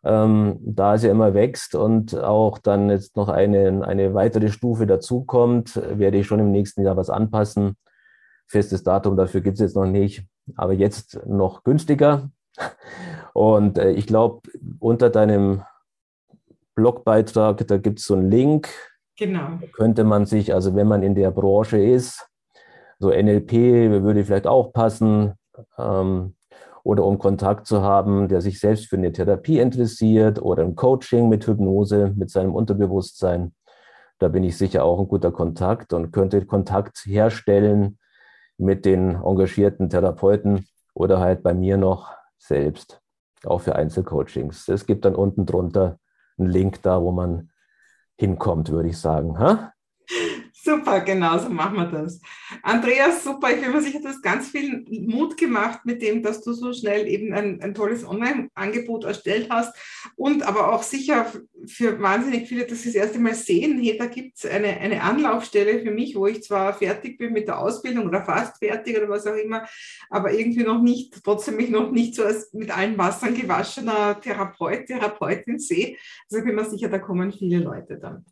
ähm, 0.04 0.58
da 0.60 0.94
es 0.94 1.02
ja 1.02 1.10
immer 1.10 1.34
wächst 1.34 1.74
und 1.74 2.16
auch 2.16 2.58
dann 2.58 2.90
jetzt 2.90 3.16
noch 3.16 3.28
eine, 3.28 3.84
eine 3.84 4.14
weitere 4.14 4.48
Stufe 4.48 4.86
dazukommt, 4.86 5.76
werde 5.98 6.18
ich 6.18 6.26
schon 6.26 6.38
im 6.38 6.52
nächsten 6.52 6.82
Jahr 6.82 6.96
was 6.96 7.10
anpassen. 7.10 7.76
Festes 8.46 8.84
Datum 8.84 9.16
dafür 9.16 9.40
gibt 9.40 9.54
es 9.54 9.60
jetzt 9.60 9.76
noch 9.76 9.86
nicht, 9.86 10.24
aber 10.54 10.74
jetzt 10.74 11.20
noch 11.26 11.64
günstiger. 11.64 12.30
Und 13.34 13.78
äh, 13.78 13.90
ich 13.90 14.06
glaube, 14.06 14.42
unter 14.78 15.10
deinem 15.10 15.62
Blogbeitrag, 16.76 17.66
da 17.66 17.78
gibt 17.78 17.98
es 17.98 18.04
so 18.04 18.14
einen 18.14 18.30
Link. 18.30 18.68
Genau. 19.18 19.58
Da 19.60 19.66
könnte 19.72 20.04
man 20.04 20.26
sich, 20.26 20.54
also 20.54 20.76
wenn 20.76 20.86
man 20.86 21.02
in 21.02 21.16
der 21.16 21.32
Branche 21.32 21.78
ist, 21.78 22.28
so 22.98 23.10
NLP 23.10 23.52
würde 24.02 24.24
vielleicht 24.24 24.46
auch 24.46 24.72
passen, 24.72 25.34
ähm, 25.78 26.36
oder 26.86 27.04
um 27.04 27.18
Kontakt 27.18 27.66
zu 27.66 27.82
haben, 27.82 28.28
der 28.28 28.40
sich 28.40 28.60
selbst 28.60 28.86
für 28.86 28.96
eine 28.96 29.10
Therapie 29.10 29.58
interessiert 29.58 30.40
oder 30.40 30.62
im 30.62 30.76
Coaching 30.76 31.28
mit 31.28 31.44
Hypnose, 31.44 32.12
mit 32.14 32.30
seinem 32.30 32.54
Unterbewusstsein. 32.54 33.52
Da 34.20 34.28
bin 34.28 34.44
ich 34.44 34.56
sicher 34.56 34.84
auch 34.84 35.00
ein 35.00 35.08
guter 35.08 35.32
Kontakt 35.32 35.92
und 35.92 36.12
könnte 36.12 36.46
Kontakt 36.46 36.98
herstellen 37.04 37.98
mit 38.56 38.84
den 38.84 39.16
engagierten 39.16 39.90
Therapeuten 39.90 40.64
oder 40.94 41.18
halt 41.18 41.42
bei 41.42 41.54
mir 41.54 41.76
noch 41.76 42.12
selbst, 42.38 43.00
auch 43.44 43.62
für 43.62 43.74
Einzelcoachings. 43.74 44.68
Es 44.68 44.86
gibt 44.86 45.04
dann 45.04 45.16
unten 45.16 45.44
drunter 45.44 45.98
einen 46.38 46.48
Link 46.48 46.82
da, 46.82 47.00
wo 47.00 47.12
man 47.12 47.50
hinkommt, 48.16 48.70
würde 48.70 48.88
ich 48.88 48.98
sagen. 48.98 49.38
Ha? 49.38 49.72
Super, 50.66 51.00
genau 51.02 51.38
so 51.38 51.48
machen 51.48 51.76
wir 51.76 51.86
das. 51.86 52.20
Andreas, 52.60 53.22
super. 53.22 53.52
Ich 53.54 53.60
bin 53.60 53.70
mir 53.70 53.80
sicher, 53.80 54.00
du 54.00 54.08
hast 54.08 54.20
ganz 54.20 54.48
viel 54.48 54.84
Mut 55.06 55.36
gemacht 55.36 55.82
mit 55.84 56.02
dem, 56.02 56.24
dass 56.24 56.42
du 56.42 56.52
so 56.54 56.72
schnell 56.72 57.06
eben 57.06 57.32
ein, 57.32 57.62
ein 57.62 57.72
tolles 57.72 58.04
Online-Angebot 58.04 59.04
erstellt 59.04 59.46
hast 59.48 59.72
und 60.16 60.42
aber 60.42 60.72
auch 60.72 60.82
sicher 60.82 61.30
für 61.66 62.02
wahnsinnig 62.02 62.48
viele, 62.48 62.66
dass 62.66 62.82
sie 62.82 62.88
das 62.88 62.96
erste 62.96 63.20
Mal 63.20 63.36
sehen, 63.36 63.78
hey, 63.78 63.96
da 63.96 64.06
gibt 64.06 64.38
es 64.38 64.44
eine, 64.44 64.76
eine 64.78 65.04
Anlaufstelle 65.04 65.78
für 65.82 65.92
mich, 65.92 66.16
wo 66.16 66.26
ich 66.26 66.42
zwar 66.42 66.74
fertig 66.74 67.16
bin 67.16 67.32
mit 67.32 67.46
der 67.46 67.60
Ausbildung 67.60 68.08
oder 68.08 68.24
fast 68.24 68.58
fertig 68.58 68.98
oder 68.98 69.08
was 69.08 69.24
auch 69.28 69.36
immer, 69.36 69.68
aber 70.10 70.32
irgendwie 70.32 70.64
noch 70.64 70.82
nicht, 70.82 71.22
trotzdem 71.22 71.58
mich 71.58 71.70
noch 71.70 71.92
nicht 71.92 72.16
so 72.16 72.24
als 72.24 72.52
mit 72.52 72.76
allen 72.76 72.98
Wassern 72.98 73.36
gewaschener 73.36 74.20
Therapeut, 74.20 74.86
Therapeutin 74.86 75.60
sehe. 75.60 75.96
Also 76.24 76.38
ich 76.38 76.44
bin 76.44 76.56
mir 76.56 76.64
sicher, 76.64 76.88
da 76.88 76.98
kommen 76.98 77.30
viele 77.30 77.60
Leute 77.60 77.98
dann. 77.98 78.24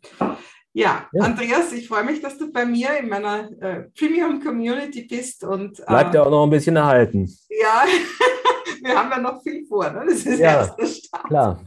Ja, 0.77 1.07
ja, 1.13 1.23
Andreas, 1.23 1.71
ich 1.71 1.87
freue 1.87 2.03
mich, 2.03 2.19
dass 2.19 2.37
du 2.37 2.51
bei 2.51 2.65
mir 2.65 2.99
in 2.99 3.07
meiner 3.07 3.49
äh, 3.61 3.83
Premium 3.97 4.43
Community 4.43 5.07
bist 5.09 5.45
und 5.45 5.79
äh, 5.79 5.83
bleibt 5.87 6.13
ja 6.13 6.23
auch 6.23 6.29
noch 6.29 6.43
ein 6.43 6.49
bisschen 6.49 6.75
erhalten. 6.75 7.33
Ja, 7.49 7.85
wir 8.83 8.93
haben 8.93 9.09
ja 9.09 9.19
noch 9.19 9.41
viel 9.41 9.65
vor. 9.65 9.89
Ne? 9.89 10.03
Das 10.05 10.25
ist 10.25 10.37
ja 10.37 10.57
erst 10.57 10.77
der 10.77 10.85
Start. 10.85 11.23
Klar. 11.27 11.59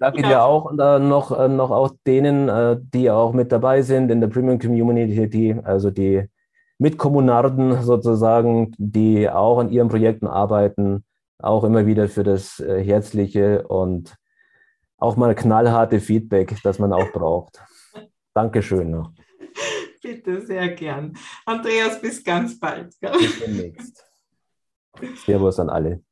Danke 0.00 0.22
ja. 0.22 0.28
dir 0.28 0.42
auch 0.42 0.64
und 0.64 0.80
äh, 0.80 0.98
noch, 0.98 1.38
äh, 1.38 1.46
noch 1.46 1.70
auch 1.70 1.92
denen, 2.04 2.48
äh, 2.48 2.76
die 2.80 3.12
auch 3.12 3.32
mit 3.32 3.52
dabei 3.52 3.82
sind 3.82 4.10
in 4.10 4.20
der 4.20 4.26
Premium 4.26 4.58
Community, 4.58 5.54
also 5.62 5.92
die 5.92 6.24
Mitkommunarden 6.78 7.80
sozusagen, 7.80 8.74
die 8.76 9.30
auch 9.30 9.60
an 9.60 9.70
ihren 9.70 9.88
Projekten 9.88 10.26
arbeiten, 10.26 11.04
auch 11.38 11.62
immer 11.62 11.86
wieder 11.86 12.08
für 12.08 12.24
das 12.24 12.58
äh, 12.58 12.82
herzliche 12.82 13.68
und 13.68 14.16
auch 14.98 15.16
mal 15.16 15.34
knallharte 15.34 16.00
Feedback, 16.00 16.56
das 16.62 16.78
man 16.78 16.92
auch 16.92 17.10
braucht. 17.12 17.62
Dankeschön 18.34 18.90
noch. 18.90 19.12
Bitte, 20.02 20.40
sehr 20.44 20.68
gern. 20.70 21.16
Andreas, 21.44 22.00
bis 22.00 22.22
ganz 22.22 22.58
bald. 22.58 22.94
Bis 23.00 23.40
demnächst. 23.40 24.04
Servus 25.24 25.58
an 25.60 25.70
alle. 25.70 26.02